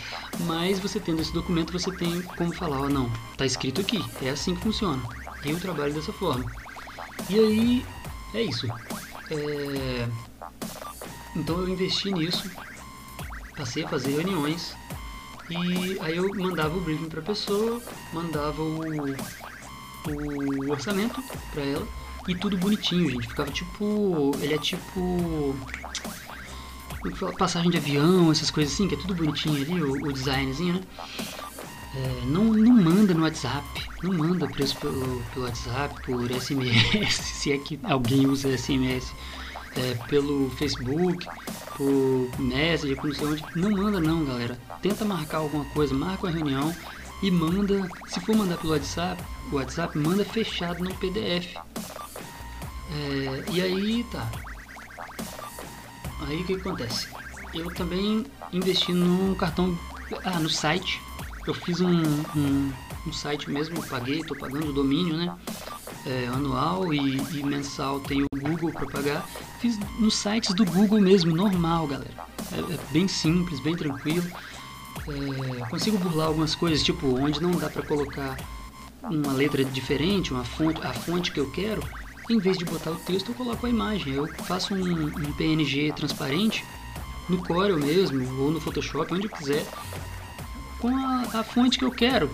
[0.46, 4.04] Mas você tendo esse documento, você tem como falar, ó, oh, não, tá escrito aqui,
[4.22, 5.02] é assim que funciona.
[5.44, 6.50] Eu trabalho dessa forma.
[7.28, 7.86] E aí,
[8.34, 8.66] é isso.
[9.30, 10.09] É...
[11.34, 12.50] Então eu investi nisso,
[13.57, 14.74] passei a fazer reuniões
[15.51, 17.80] e aí eu mandava o briefing para a pessoa,
[18.12, 18.80] mandava o,
[20.07, 21.22] o orçamento
[21.53, 21.86] para ela
[22.28, 23.28] e tudo bonitinho, gente.
[23.28, 24.32] Ficava tipo.
[24.40, 25.55] Ele é tipo.
[27.38, 30.80] Passagem de avião, essas coisas assim, que é tudo bonitinho ali, o, o designzinho, né?
[31.94, 33.64] É, não, não manda no WhatsApp,
[34.03, 39.14] não manda preço pelo, pelo WhatsApp, por SMS, se é que alguém usa SMS,
[39.77, 41.27] é, pelo Facebook,
[41.77, 43.45] por Messenger, por não sei onde.
[43.55, 44.59] Não manda não, galera.
[44.81, 46.74] Tenta marcar alguma coisa, marca uma reunião
[47.22, 51.57] e manda, se for mandar pelo WhatsApp, o WhatsApp manda fechado no PDF.
[52.91, 54.31] É, e aí tá.
[56.27, 57.09] Aí o que acontece?
[57.55, 59.79] Eu também investi no cartão,
[60.24, 61.01] ah, no site.
[61.47, 62.03] Eu fiz um,
[62.37, 62.72] um,
[63.07, 65.37] um site mesmo, paguei, tô pagando o domínio, né?
[66.05, 71.00] É, anual e, e mensal tem o Google para pagar fiz nos sites do Google
[71.00, 72.26] mesmo, normal, galera.
[72.52, 74.26] É, é bem simples, bem tranquilo.
[75.09, 78.36] É, consigo burlar algumas coisas, tipo, onde não dá para colocar
[79.02, 81.82] uma letra diferente, uma fonte, a fonte que eu quero,
[82.28, 84.14] em vez de botar o texto, eu coloco a imagem.
[84.14, 86.64] Eu faço um, um PNG transparente
[87.28, 89.64] no Corel mesmo, ou no Photoshop, onde eu quiser,
[90.78, 92.30] com a, a fonte que eu quero.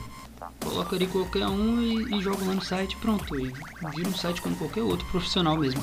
[0.60, 3.38] Coloco ali qualquer um e, e jogo lá no site, pronto.
[3.38, 3.52] E
[3.94, 5.82] vira um site como qualquer outro profissional mesmo.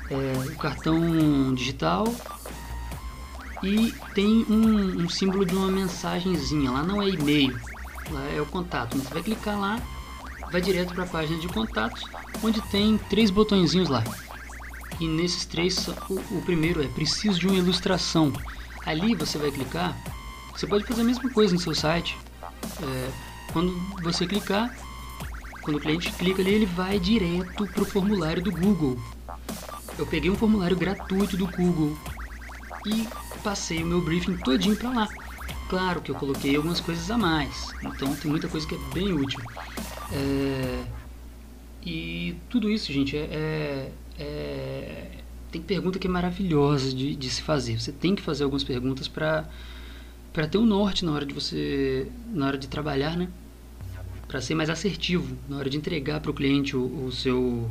[0.10, 2.06] é, o cartão digital
[3.62, 6.72] e tem um, um, símbolo de uma mensagenzinha.
[6.72, 7.60] Lá não é e-mail,
[8.10, 8.97] lá é o contato.
[8.97, 9.80] Você vai clicar lá,
[10.52, 12.04] vai direto para a página de contatos,
[12.43, 14.04] onde tem três botõezinhos lá.
[15.00, 18.34] E nesses três, o, o primeiro é preciso de uma ilustração.
[18.86, 19.95] Ali você vai clicar,
[20.56, 22.18] você pode fazer a mesma coisa no seu site.
[22.82, 24.76] É, quando você clicar,
[25.62, 28.97] quando o cliente clica ali, ele vai direto para o formulário do Google.
[29.97, 31.97] Eu peguei um formulário gratuito do Google
[32.86, 33.08] e
[33.43, 35.10] passei o meu briefing todinho para lá.
[35.70, 39.14] Claro que eu coloquei algumas coisas a mais, então tem muita coisa que é bem
[39.14, 39.39] útil.
[40.12, 40.84] É...
[41.86, 45.12] E tudo isso, gente, é, é, é...
[45.52, 47.80] tem pergunta que é maravilhosa de, de se fazer.
[47.80, 49.47] Você tem que fazer algumas perguntas para
[50.34, 53.30] para ter um norte na hora de você na hora de trabalhar, né?
[54.28, 57.70] Para ser mais assertivo na hora de entregar para o cliente o seu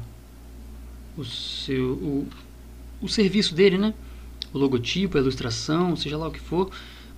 [1.17, 2.29] o seu o,
[3.01, 3.95] o serviço dele, né?
[4.53, 6.71] O logotipo, a ilustração, seja lá o que for,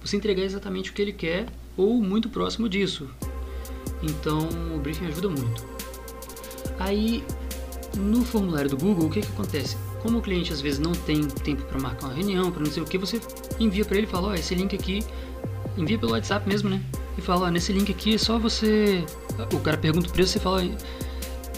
[0.02, 3.08] você entregar exatamente o que ele quer ou muito próximo disso.
[4.02, 5.64] Então, o briefing ajuda muito.
[6.78, 7.22] Aí,
[7.96, 9.76] no formulário do Google, o que, que acontece?
[10.02, 12.82] Como o cliente às vezes não tem tempo para marcar uma reunião, para não sei
[12.82, 13.20] o que, você
[13.58, 15.04] envia para ele e fala: oh, esse link aqui,
[15.76, 16.82] envia pelo WhatsApp mesmo, né?
[17.16, 19.04] E fala: oh, nesse link aqui só você.
[19.52, 20.62] O cara pergunta o preço, você fala: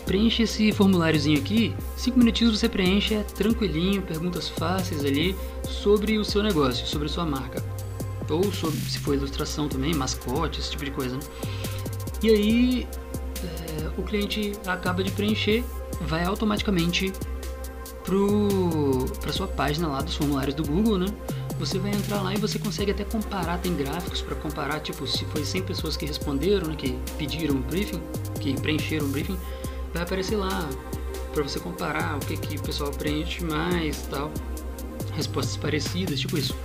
[0.05, 5.37] preenche esse formuláriozinho aqui, cinco minutinhos você preenche, é tranquilinho, perguntas fáceis ali
[5.69, 7.63] sobre o seu negócio, sobre a sua marca.
[8.29, 11.17] Ou sobre, se for ilustração também, mascote, esse tipo de coisa.
[11.17, 11.23] Né?
[12.23, 12.89] E aí
[13.43, 15.65] é, o cliente acaba de preencher,
[16.03, 17.13] vai automaticamente
[19.21, 21.07] para sua página lá dos formulários do Google, né?
[21.63, 25.25] Você vai entrar lá e você consegue até comparar, tem gráficos para comparar, tipo, se
[25.27, 28.03] foi 100 pessoas que responderam, né, que pediram o briefing,
[28.41, 29.39] que preencheram o briefing,
[29.95, 30.69] vai aparecer lá
[31.33, 34.33] para você comparar o que, que o pessoal preenche mais tal.
[35.13, 36.57] Respostas parecidas, tipo isso.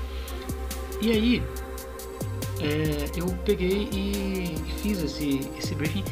[0.99, 1.43] E aí,
[2.59, 6.03] é, eu peguei e fiz esse, esse briefing.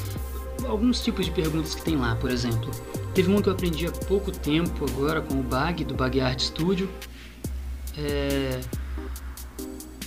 [0.68, 2.70] Alguns tipos de perguntas que tem lá, por exemplo.
[3.16, 6.40] Teve uma que eu aprendi há pouco tempo agora com o Bag, do Bag Art
[6.40, 6.88] Studio.
[7.98, 8.60] É,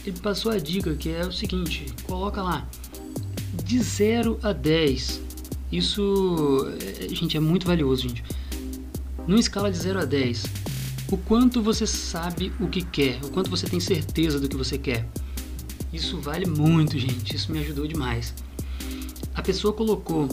[0.05, 2.67] ele passou a dica que é o seguinte: coloca lá
[3.65, 5.29] de 0 a 10
[5.71, 8.25] isso, é, gente, é muito valioso, gente.
[9.27, 10.45] Numa escala de 0 a 10,
[11.11, 14.79] o quanto você sabe o que quer, o quanto você tem certeza do que você
[14.79, 15.07] quer.
[15.93, 17.37] Isso vale muito, gente.
[17.37, 18.35] Isso me ajudou demais.
[19.35, 20.29] A pessoa colocou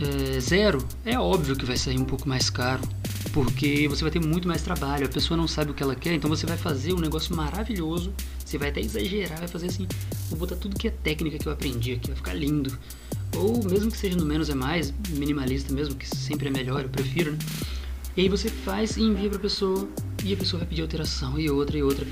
[0.00, 2.82] é, zero, é óbvio que vai sair um pouco mais caro,
[3.44, 5.06] porque você vai ter muito mais trabalho.
[5.06, 8.12] A pessoa não sabe o que ela quer, então você vai fazer um negócio maravilhoso.
[8.44, 9.86] Você vai até exagerar, vai fazer assim,
[10.28, 12.76] vou botar tudo que é técnica que eu aprendi aqui, vai ficar lindo
[13.36, 16.88] ou mesmo que seja no menos é mais, minimalista mesmo, que sempre é melhor, eu
[16.88, 17.38] prefiro, né?
[18.16, 19.88] E aí você faz e envia para a pessoa
[20.24, 22.06] e a pessoa vai pedir alteração e outra e outra.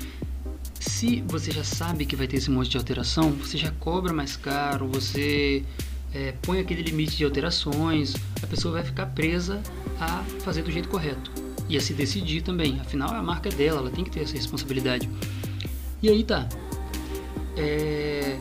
[0.79, 4.37] Se você já sabe que vai ter esse monte de alteração, você já cobra mais
[4.37, 5.63] caro, você
[6.13, 9.61] é, põe aquele limite de alterações, a pessoa vai ficar presa
[9.99, 11.31] a fazer do jeito correto
[11.69, 12.79] e a se decidir também.
[12.79, 15.09] Afinal, a marca é dela, ela tem que ter essa responsabilidade.
[16.01, 16.47] E aí tá.
[17.55, 18.37] É,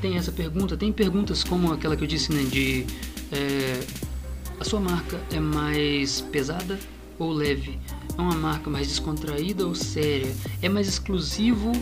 [0.00, 2.84] tem essa pergunta, tem perguntas como aquela que eu disse, né, de
[3.32, 3.80] é,
[4.58, 6.78] a sua marca é mais pesada
[7.18, 7.78] ou leve?
[8.16, 10.32] É uma marca mais descontraída ou séria?
[10.60, 11.72] É mais exclusivo?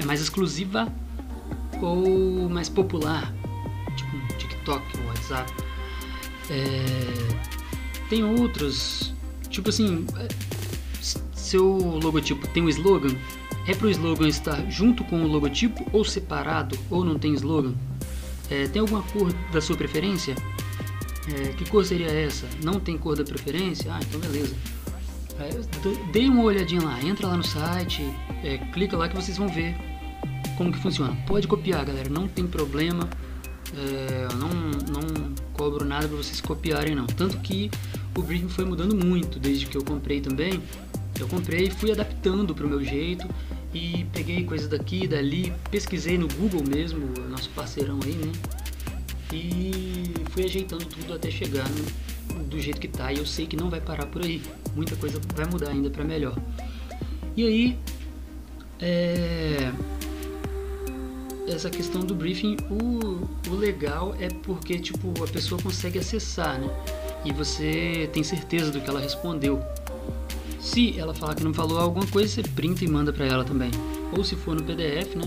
[0.00, 0.92] É mais exclusiva
[1.80, 3.32] ou mais popular?
[4.62, 5.52] TikTok WhatsApp?
[6.50, 9.12] É, tem outros,
[9.48, 10.28] tipo assim, é,
[11.34, 13.14] seu logotipo tem um slogan?
[13.66, 17.74] É para o slogan estar junto com o logotipo ou separado ou não tem slogan?
[18.50, 20.34] É, tem alguma cor da sua preferência?
[21.32, 22.46] É, que cor seria essa?
[22.62, 23.92] Não tem cor da preferência?
[23.92, 24.54] Ah, então beleza.
[25.38, 28.02] É, dê uma olhadinha lá, entra lá no site,
[28.44, 29.74] é, clica lá que vocês vão ver
[30.56, 31.16] como que funciona.
[31.26, 33.08] Pode copiar, galera, não tem problema.
[33.74, 37.06] É, não, não cobro nada para vocês copiarem não.
[37.06, 37.70] Tanto que
[38.16, 40.60] o briefing foi mudando muito desde que eu comprei também.
[41.18, 43.26] Eu comprei, fui adaptando para o meu jeito
[43.72, 48.32] e peguei coisas daqui dali, pesquisei no Google mesmo, nosso parceirão aí, né?
[49.32, 53.12] E fui ajeitando tudo até chegar no, do jeito que tá.
[53.12, 54.42] E eu sei que não vai parar por aí.
[54.74, 56.36] Muita coisa vai mudar ainda para melhor.
[57.34, 57.78] E aí,
[58.78, 59.72] é,
[61.54, 66.68] essa questão do briefing, o, o legal é porque tipo a pessoa consegue acessar, né?
[67.24, 69.62] E você tem certeza do que ela respondeu.
[70.60, 73.70] Se ela falar que não falou alguma coisa, você printa e manda para ela também.
[74.16, 75.24] Ou se for no PDF, né?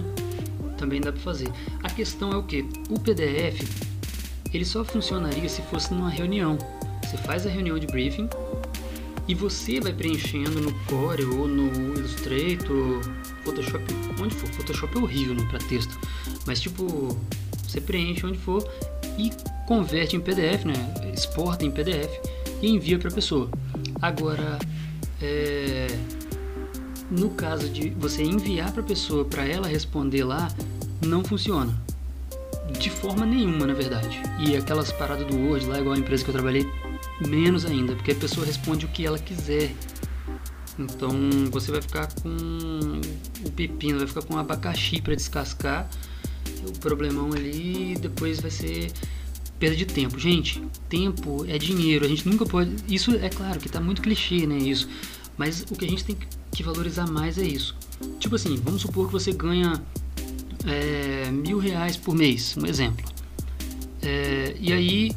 [0.77, 1.49] Também dá para fazer.
[1.83, 2.65] A questão é o que?
[2.89, 3.95] O PDF
[4.55, 6.57] ele só funcionaria se fosse numa reunião.
[7.03, 8.29] Você faz a reunião de briefing
[9.27, 11.67] e você vai preenchendo no Core ou no
[11.97, 13.01] Illustrator,
[13.45, 13.83] Photoshop,
[14.19, 14.49] onde for.
[14.49, 15.97] Photoshop é horrível né, para texto,
[16.45, 17.17] mas tipo,
[17.65, 18.67] você preenche onde for
[19.17, 19.31] e
[19.67, 20.73] converte em PDF, né?
[21.13, 22.09] Exporta em PDF
[22.61, 23.49] e envia para a pessoa.
[24.01, 24.59] Agora,
[25.21, 25.87] é,
[27.09, 30.51] no caso de você enviar para a pessoa para ela responder lá,
[31.05, 31.73] não funciona.
[32.79, 34.21] De forma nenhuma, na verdade.
[34.39, 36.67] E aquelas paradas do Word lá, igual a empresa que eu trabalhei,
[37.25, 39.71] menos ainda, porque a pessoa responde o que ela quiser.
[40.77, 41.11] Então
[41.51, 43.01] você vai ficar com
[43.45, 45.89] o pepino, vai ficar com o abacaxi para descascar.
[46.67, 48.91] O problemão ali depois vai ser
[49.59, 50.19] perda de tempo.
[50.19, 52.05] Gente, tempo é dinheiro.
[52.05, 52.71] A gente nunca pode.
[52.87, 54.57] Isso é claro que tá muito clichê, né?
[54.57, 54.89] Isso.
[55.37, 56.17] Mas o que a gente tem
[56.51, 57.75] que valorizar mais é isso.
[58.19, 59.81] Tipo assim, vamos supor que você ganha
[60.65, 63.05] é, mil reais por mês, um exemplo.
[64.01, 65.11] É, e aí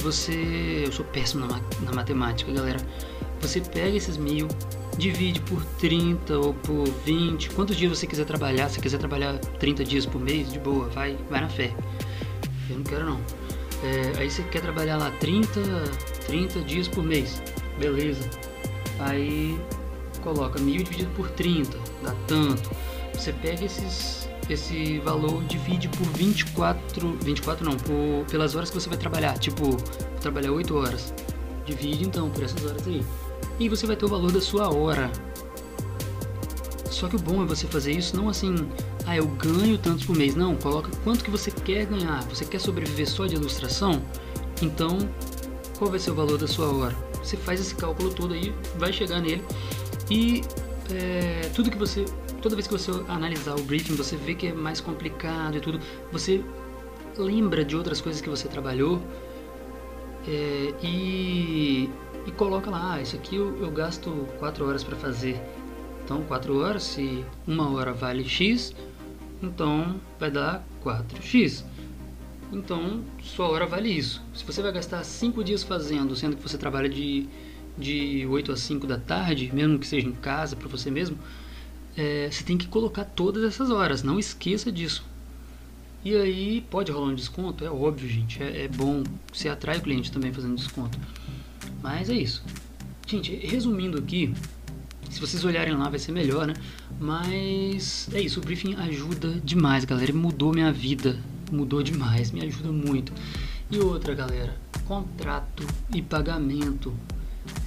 [0.00, 0.84] você.
[0.86, 2.80] Eu sou péssimo na, na matemática, galera.
[3.42, 4.48] Você pega esses mil,
[4.96, 8.68] divide por 30 ou por 20, quantos dias você quiser trabalhar.
[8.68, 11.74] Se quiser trabalhar 30 dias por mês, de boa, vai, vai na fé.
[12.70, 13.20] Eu não quero não.
[13.82, 15.60] É, aí você quer trabalhar lá 30,
[16.26, 17.42] 30 dias por mês,
[17.78, 18.30] beleza.
[19.00, 19.58] Aí
[20.22, 22.70] coloca mil dividido por 30, dá tanto.
[23.12, 28.88] Você pega esses, esse valor, divide por 24, 24 não, por, pelas horas que você
[28.88, 29.36] vai trabalhar.
[29.38, 29.76] Tipo,
[30.20, 31.12] trabalhar 8 horas.
[31.66, 33.02] Divide então por essas horas aí.
[33.62, 35.08] E você vai ter o valor da sua hora.
[36.90, 38.54] Só que o bom é você fazer isso não assim,
[39.06, 40.34] ah, eu ganho tantos por mês.
[40.34, 42.22] Não, coloca quanto que você quer ganhar.
[42.24, 44.02] Você quer sobreviver só de ilustração?
[44.60, 44.98] Então,
[45.78, 46.96] qual vai ser o valor da sua hora?
[47.22, 49.44] Você faz esse cálculo todo aí, vai chegar nele
[50.10, 50.42] e
[50.92, 52.04] é, tudo que você,
[52.40, 55.78] toda vez que você analisar o briefing, você vê que é mais complicado e tudo,
[56.10, 56.42] você
[57.16, 59.00] lembra de outras coisas que você trabalhou
[60.26, 61.88] é, e,
[62.26, 65.40] e coloca lá, ah, isso aqui eu, eu gasto 4 horas para fazer.
[66.04, 68.74] Então 4 horas, se uma hora vale X,
[69.42, 71.64] então vai dar 4x.
[72.52, 74.22] Então sua hora vale isso.
[74.34, 77.28] Se você vai gastar 5 dias fazendo, sendo que você trabalha de,
[77.76, 81.18] de 8 a 5 da tarde, mesmo que seja em casa para você mesmo,
[81.96, 85.04] é, você tem que colocar todas essas horas, não esqueça disso.
[86.04, 87.64] E aí pode rolar um desconto?
[87.64, 88.42] É óbvio, gente.
[88.42, 89.04] É, é bom.
[89.32, 90.98] Você atrai o cliente também fazendo desconto.
[91.82, 92.42] Mas é isso.
[93.06, 94.32] Gente, resumindo aqui,
[95.10, 96.54] se vocês olharem lá vai ser melhor, né?
[96.98, 100.12] Mas é isso, o briefing ajuda demais, galera.
[100.12, 101.18] Mudou minha vida.
[101.50, 103.12] Mudou demais, me ajuda muito.
[103.70, 104.56] E outra, galera,
[104.86, 106.94] contrato e pagamento.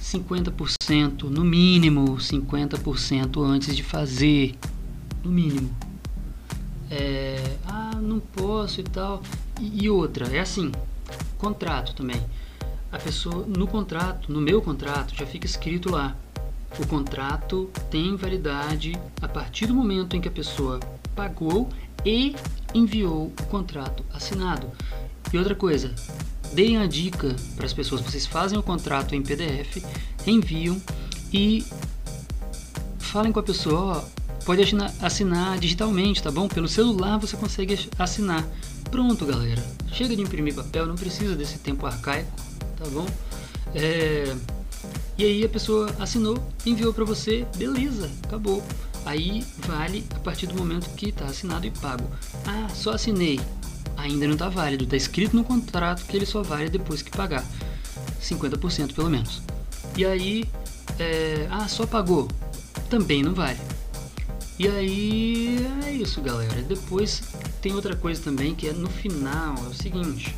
[0.00, 4.54] 50%, no mínimo 50% antes de fazer.
[5.22, 5.70] No mínimo.
[6.90, 9.22] É, ah, não posso e tal.
[9.60, 10.72] E, e outra, é assim,
[11.38, 12.20] contrato também.
[12.96, 16.16] A pessoa, no contrato, no meu contrato, já fica escrito lá.
[16.78, 20.80] O contrato tem validade a partir do momento em que a pessoa
[21.14, 21.68] pagou
[22.06, 22.34] e
[22.72, 24.70] enviou o contrato assinado.
[25.30, 25.94] E outra coisa,
[26.54, 29.84] deem a dica para as pessoas: vocês fazem o contrato em PDF,
[30.26, 30.80] enviam
[31.30, 31.66] e
[32.98, 34.04] falem com a pessoa: ó,
[34.46, 34.62] pode
[35.02, 36.48] assinar, digitalmente, tá bom?
[36.48, 38.42] Pelo celular você consegue assinar.
[38.90, 39.62] Pronto, galera.
[39.92, 42.45] Chega de imprimir papel, não precisa desse tempo arcaico,
[42.86, 43.06] tá bom?
[43.74, 44.34] É...
[45.18, 48.62] E aí a pessoa assinou, enviou para você, beleza, acabou.
[49.04, 52.04] Aí vale a partir do momento que está assinado e pago.
[52.46, 53.40] Ah, só assinei.
[53.96, 54.84] Ainda não está válido.
[54.84, 57.44] Está escrito no contrato que ele só vale depois que pagar.
[58.20, 59.40] 50% pelo menos.
[59.96, 60.44] E aí,
[60.98, 61.46] é...
[61.50, 62.28] ah, só pagou.
[62.90, 63.58] Também não vale.
[64.58, 66.62] E aí é isso, galera.
[66.62, 67.22] Depois
[67.62, 70.34] tem outra coisa também que é no final, é o seguinte.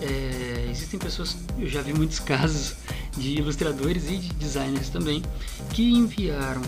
[0.00, 2.74] É, existem pessoas, eu já vi muitos casos
[3.16, 5.22] de ilustradores e de designers também,
[5.70, 6.62] que enviaram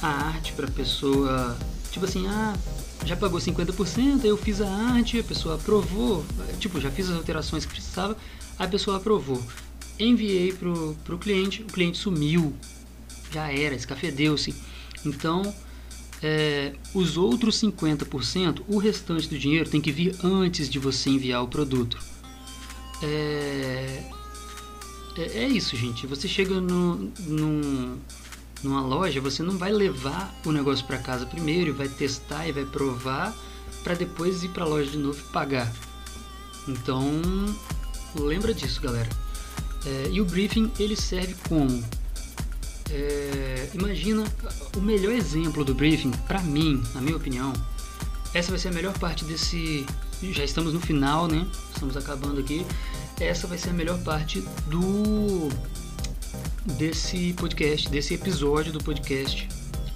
[0.00, 1.56] a arte para a pessoa,
[1.90, 2.54] tipo assim, ah,
[3.04, 6.24] já pagou 50%, eu fiz a arte, a pessoa aprovou,
[6.58, 8.16] tipo, já fiz as alterações que precisava,
[8.58, 9.42] a pessoa aprovou.
[9.98, 12.54] Enviei pro, pro cliente, o cliente sumiu,
[13.30, 14.54] já era, escafedeu-se.
[15.04, 15.54] Então,
[16.22, 21.42] é, os outros 50%, o restante do dinheiro tem que vir antes de você enviar
[21.42, 21.98] o produto.
[23.02, 24.02] É,
[25.16, 26.06] é, é isso, gente.
[26.06, 27.98] Você chega no, no,
[28.62, 32.64] numa loja, você não vai levar o negócio para casa primeiro, vai testar e vai
[32.64, 33.34] provar
[33.82, 35.72] para depois ir para a loja de novo e pagar.
[36.68, 37.22] Então,
[38.18, 39.08] lembra disso, galera.
[39.84, 41.84] É, e o briefing ele serve como
[42.90, 44.24] é, imagina
[44.76, 47.52] o melhor exemplo do briefing, para mim, na minha opinião,
[48.32, 49.86] essa vai ser a melhor parte desse.
[50.22, 51.46] Já estamos no final, né?
[51.72, 52.66] Estamos acabando aqui.
[53.20, 55.48] Essa vai ser a melhor parte do
[56.76, 59.48] desse podcast, desse episódio do podcast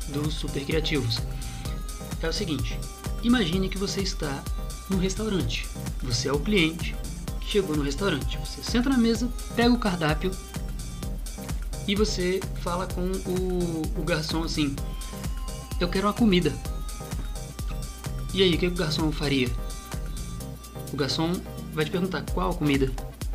[0.08, 1.18] dos Super Criativos.
[2.22, 2.78] É o seguinte:
[3.22, 4.42] imagine que você está
[4.88, 5.66] num restaurante.
[6.02, 6.94] Você é o cliente
[7.50, 8.38] chegou no restaurante.
[8.38, 10.30] Você senta na mesa, pega o cardápio
[11.86, 14.76] e você fala com o, o garçom assim:
[15.80, 16.54] Eu quero uma comida.
[18.32, 19.48] E aí, o que o garçom faria?
[20.92, 21.32] O garçom
[21.72, 22.90] vai te perguntar qual comida.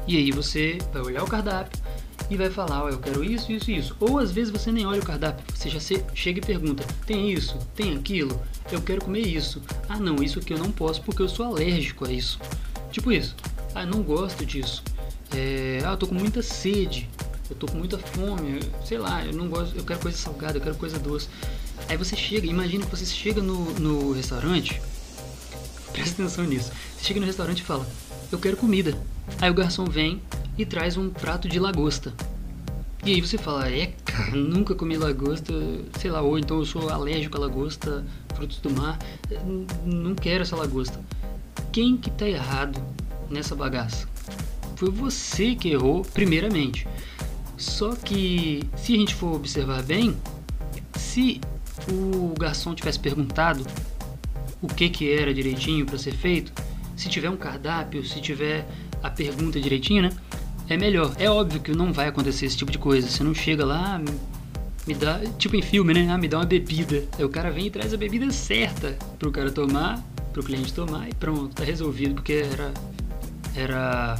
[0.07, 1.81] E aí você vai olhar o cardápio
[2.29, 3.95] e vai falar, oh, eu quero isso, isso e isso.
[3.99, 5.79] Ou às vezes você nem olha o cardápio, você já
[6.13, 8.39] chega e pergunta, tem isso, tem aquilo,
[8.71, 9.61] eu quero comer isso.
[9.87, 12.39] Ah não, isso aqui eu não posso porque eu sou alérgico a isso.
[12.91, 13.35] Tipo isso.
[13.73, 14.83] Ah, não gosto disso.
[15.35, 17.09] É, ah, eu tô com muita sede.
[17.49, 20.61] Eu tô com muita fome, sei lá, eu não gosto, eu quero coisa salgada, eu
[20.61, 21.27] quero coisa doce.
[21.87, 24.81] Aí você chega, imagina que você chega no, no restaurante,
[25.95, 26.71] presta atenção nisso.
[26.97, 27.87] Você chega no restaurante e fala,
[28.31, 28.97] eu quero comida.
[29.39, 30.21] Aí o garçom vem
[30.57, 32.13] e traz um prato de lagosta.
[33.05, 33.93] E aí você fala, é,
[34.33, 35.53] nunca comi lagosta,
[35.99, 38.99] sei lá, ou então eu sou alérgico a lagosta, frutos do mar,
[39.85, 40.99] não quero essa lagosta.
[41.71, 42.81] Quem que tá errado
[43.29, 44.07] nessa bagaça?
[44.75, 46.87] Foi você que errou primeiramente.
[47.57, 50.17] Só que se a gente for observar bem,
[50.97, 51.39] se
[51.89, 53.65] o garçom tivesse perguntado
[54.65, 56.51] o que que era direitinho para ser feito,
[56.95, 58.67] se tiver um cardápio, se tiver
[59.03, 60.11] a pergunta direitinho, né?
[60.67, 61.15] É melhor.
[61.19, 63.07] É óbvio que não vai acontecer esse tipo de coisa.
[63.07, 64.01] Você não chega lá,
[64.87, 66.11] me dá, tipo em filme, né?
[66.11, 67.03] Ah, me dá uma bebida.
[67.17, 70.03] Aí o cara vem e traz a bebida certa pro cara tomar,
[70.33, 72.73] pro cliente tomar e pronto, tá resolvido, porque era
[73.55, 74.19] era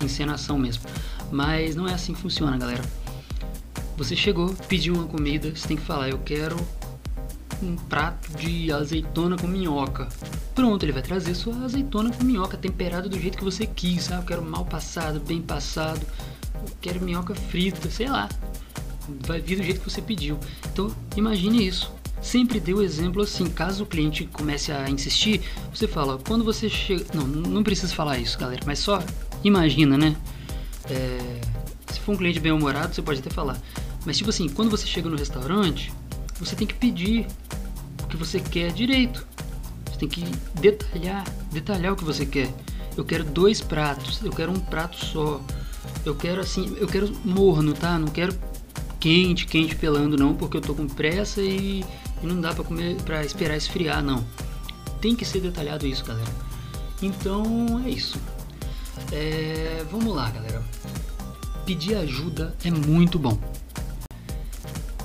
[0.00, 0.84] encenação mesmo.
[1.32, 2.82] Mas não é assim que funciona, galera.
[3.96, 6.56] Você chegou, pediu uma comida, você tem que falar, eu quero
[7.62, 10.08] um prato de azeitona com minhoca.
[10.54, 14.22] Pronto, ele vai trazer sua azeitona com minhoca temperada do jeito que você quis, sabe?
[14.22, 16.00] Eu quero mal passado, bem passado,
[16.54, 18.28] eu quero minhoca frita, sei lá.
[19.26, 20.38] Vai vir do jeito que você pediu.
[20.72, 21.92] Então, imagine isso.
[22.22, 25.42] Sempre dê o exemplo assim, caso o cliente comece a insistir,
[25.72, 27.04] você fala, quando você chega.
[27.12, 29.02] Não, não precisa falar isso, galera, mas só
[29.42, 30.16] imagina, né?
[30.88, 31.40] É...
[31.92, 33.58] Se for um cliente bem-humorado, você pode até falar.
[34.06, 35.92] Mas tipo assim, quando você chega no restaurante,
[36.38, 37.26] você tem que pedir
[38.02, 39.26] o que você quer direito.
[39.86, 40.24] Você tem que
[40.60, 42.52] detalhar, detalhar o que você quer.
[42.96, 45.40] Eu quero dois pratos, eu quero um prato só.
[46.04, 47.98] Eu quero assim, eu quero morno, tá?
[47.98, 48.36] Não quero
[49.00, 51.84] quente, quente pelando não, porque eu tô com pressa e,
[52.22, 54.24] e não dá para comer, para esperar esfriar não.
[55.00, 56.30] Tem que ser detalhado isso, galera.
[57.02, 58.18] Então é isso.
[59.12, 60.62] É, vamos lá, galera.
[61.66, 63.38] Pedir ajuda é muito bom.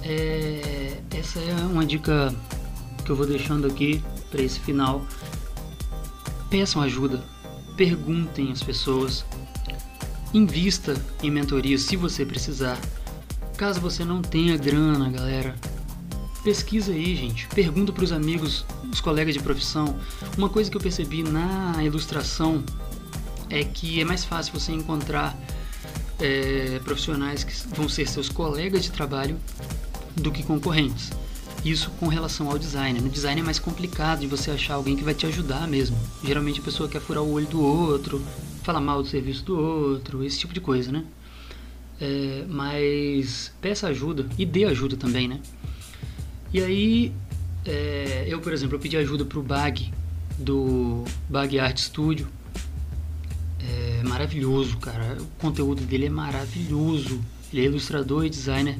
[0.03, 2.33] É, essa é uma dica
[3.03, 5.05] que eu vou deixando aqui para esse final.
[6.49, 7.23] Peçam ajuda,
[7.75, 9.25] perguntem às pessoas,
[10.33, 12.77] invista em mentoria se você precisar.
[13.57, 15.55] Caso você não tenha grana, galera,
[16.43, 17.47] pesquisa aí, gente.
[17.47, 19.99] Pergunta para os amigos, os colegas de profissão.
[20.37, 22.63] Uma coisa que eu percebi na ilustração
[23.49, 25.37] é que é mais fácil você encontrar
[26.19, 29.37] é, profissionais que vão ser seus colegas de trabalho
[30.19, 31.11] do que concorrentes.
[31.63, 32.99] Isso com relação ao design.
[33.01, 35.97] No design é mais complicado de você achar alguém que vai te ajudar mesmo.
[36.23, 38.21] Geralmente a pessoa quer furar o olho do outro,
[38.63, 41.03] falar mal do serviço do outro, esse tipo de coisa, né?
[41.99, 45.41] É, mas peça ajuda e dê ajuda também, né?
[46.53, 47.13] E aí,
[47.65, 49.91] é, eu, por exemplo, eu pedi ajuda pro Bag,
[50.37, 52.27] do Bag Art Studio.
[53.61, 55.17] É maravilhoso, cara.
[55.19, 57.19] O conteúdo dele é maravilhoso.
[57.51, 58.77] Ele é ilustrador e designer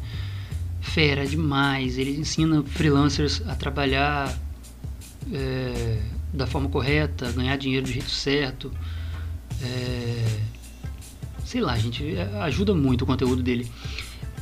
[0.81, 1.97] fera demais.
[1.97, 4.37] Ele ensina freelancers a trabalhar
[5.31, 6.01] é,
[6.33, 8.71] da forma correta, ganhar dinheiro do jeito certo.
[9.61, 10.39] É,
[11.45, 13.69] sei lá, gente, é, ajuda muito o conteúdo dele.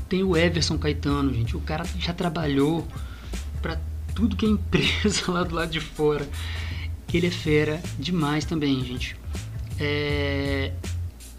[0.10, 1.56] Tem o Everson Caetano, gente.
[1.56, 2.88] O cara já trabalhou
[3.62, 3.80] para
[4.16, 6.28] tudo que é empresa lá do lado de fora.
[7.14, 9.16] Ele é fera demais também, gente.
[9.80, 10.72] É,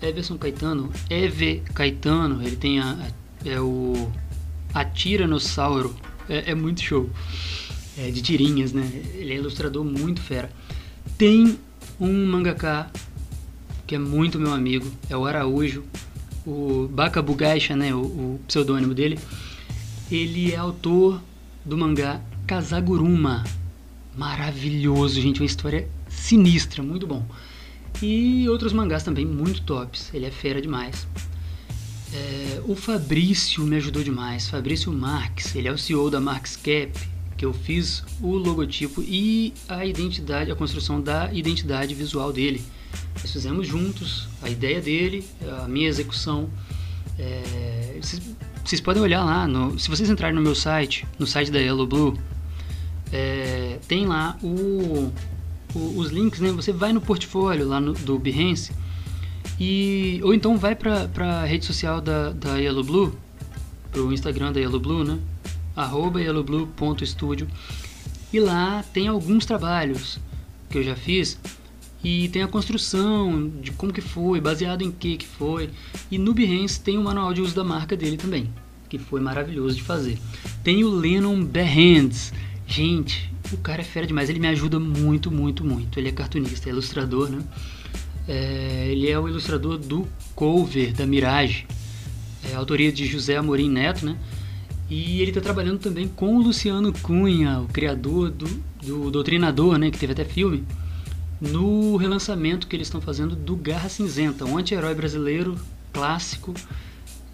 [0.01, 3.11] Everson Caetano, Eve Caetano, ele tem a,
[3.45, 4.11] é o
[4.79, 5.95] a Tiranossauro
[6.29, 7.11] é, é muito show.
[7.97, 8.89] É, de tirinhas, né?
[9.15, 10.53] Ele é ilustrador muito fera.
[11.17, 11.59] Tem
[11.99, 12.89] um mangaka
[13.89, 15.83] que é muito meu amigo, é o Araújo,
[16.47, 17.93] o Baka Bugaisha, né?
[17.93, 19.19] O, o pseudônimo dele.
[20.13, 21.21] Ele é autor
[21.65, 23.43] do mangá Kazaguruma.
[24.17, 25.41] Maravilhoso, gente.
[25.41, 27.27] Uma história sinistra, muito bom.
[28.01, 30.15] E outros mangás também muito tops.
[30.15, 31.05] Ele é fera demais.
[32.13, 34.49] É, o Fabrício me ajudou demais.
[34.49, 36.93] Fabrício Marques, ele é o CEO da Marx Cap,
[37.37, 42.63] que eu fiz o logotipo e a identidade, a construção da identidade visual dele.
[43.21, 45.25] Nós fizemos juntos a ideia dele,
[45.61, 46.49] a minha execução.
[47.19, 47.99] É,
[48.65, 51.87] vocês podem olhar lá, no, se vocês entrarem no meu site, no site da Yellow
[51.87, 52.19] Blue,
[53.13, 55.13] é, tem lá o,
[55.75, 56.53] o, os links, né?
[56.53, 58.73] Você vai no portfólio lá no, do Behance
[59.59, 63.15] e ou então vai para a rede social da, da Yellow Blue,
[63.91, 65.19] pro Instagram da Yellow Blue, né?
[65.79, 67.47] arroba yellowblue.studio
[68.33, 70.19] e lá tem alguns trabalhos
[70.69, 71.39] que eu já fiz
[72.03, 75.71] e tem a construção de como que foi, baseado em que que foi.
[76.11, 78.51] E no Behance tem o manual de uso da marca dele também,
[78.89, 80.19] que foi maravilhoso de fazer.
[80.63, 82.33] Tem o Lennon Behands.
[82.67, 85.99] Gente, o cara é fera demais, ele me ajuda muito, muito, muito.
[85.99, 87.43] Ele é cartunista, é ilustrador, né?
[88.29, 91.67] É, ele é o ilustrador do cover da Mirage,
[92.45, 94.19] é, autoria de José Amorim Neto, né?
[94.91, 98.47] E ele está trabalhando também com o Luciano Cunha, o criador do,
[98.83, 99.91] do Doutrinador, né?
[99.91, 100.65] Que teve até filme
[101.41, 105.57] no relançamento que eles estão fazendo do Garra Cinzenta, um anti-herói brasileiro
[105.93, 106.53] clássico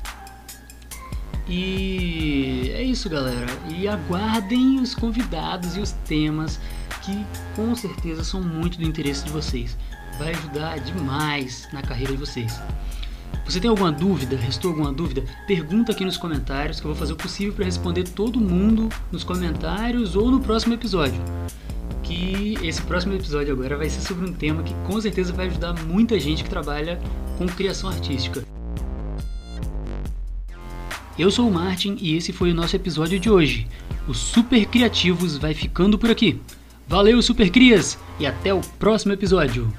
[1.48, 3.46] E é isso, galera.
[3.70, 6.58] E aguardem os convidados e os temas
[7.08, 7.26] que
[7.56, 9.76] com certeza são muito do interesse de vocês.
[10.18, 12.60] Vai ajudar demais na carreira de vocês.
[13.46, 14.36] Você tem alguma dúvida?
[14.36, 15.24] Restou alguma dúvida?
[15.46, 19.24] Pergunta aqui nos comentários que eu vou fazer o possível para responder todo mundo nos
[19.24, 21.20] comentários ou no próximo episódio
[22.02, 25.74] que esse próximo episódio agora vai ser sobre um tema que com certeza vai ajudar
[25.84, 26.98] muita gente que trabalha
[27.36, 28.42] com criação artística.
[31.18, 33.68] Eu sou o Martin e esse foi o nosso episódio de hoje.
[34.06, 36.40] O Super Criativos vai ficando por aqui.
[36.88, 39.70] Valeu, Super Crias, e até o próximo episódio!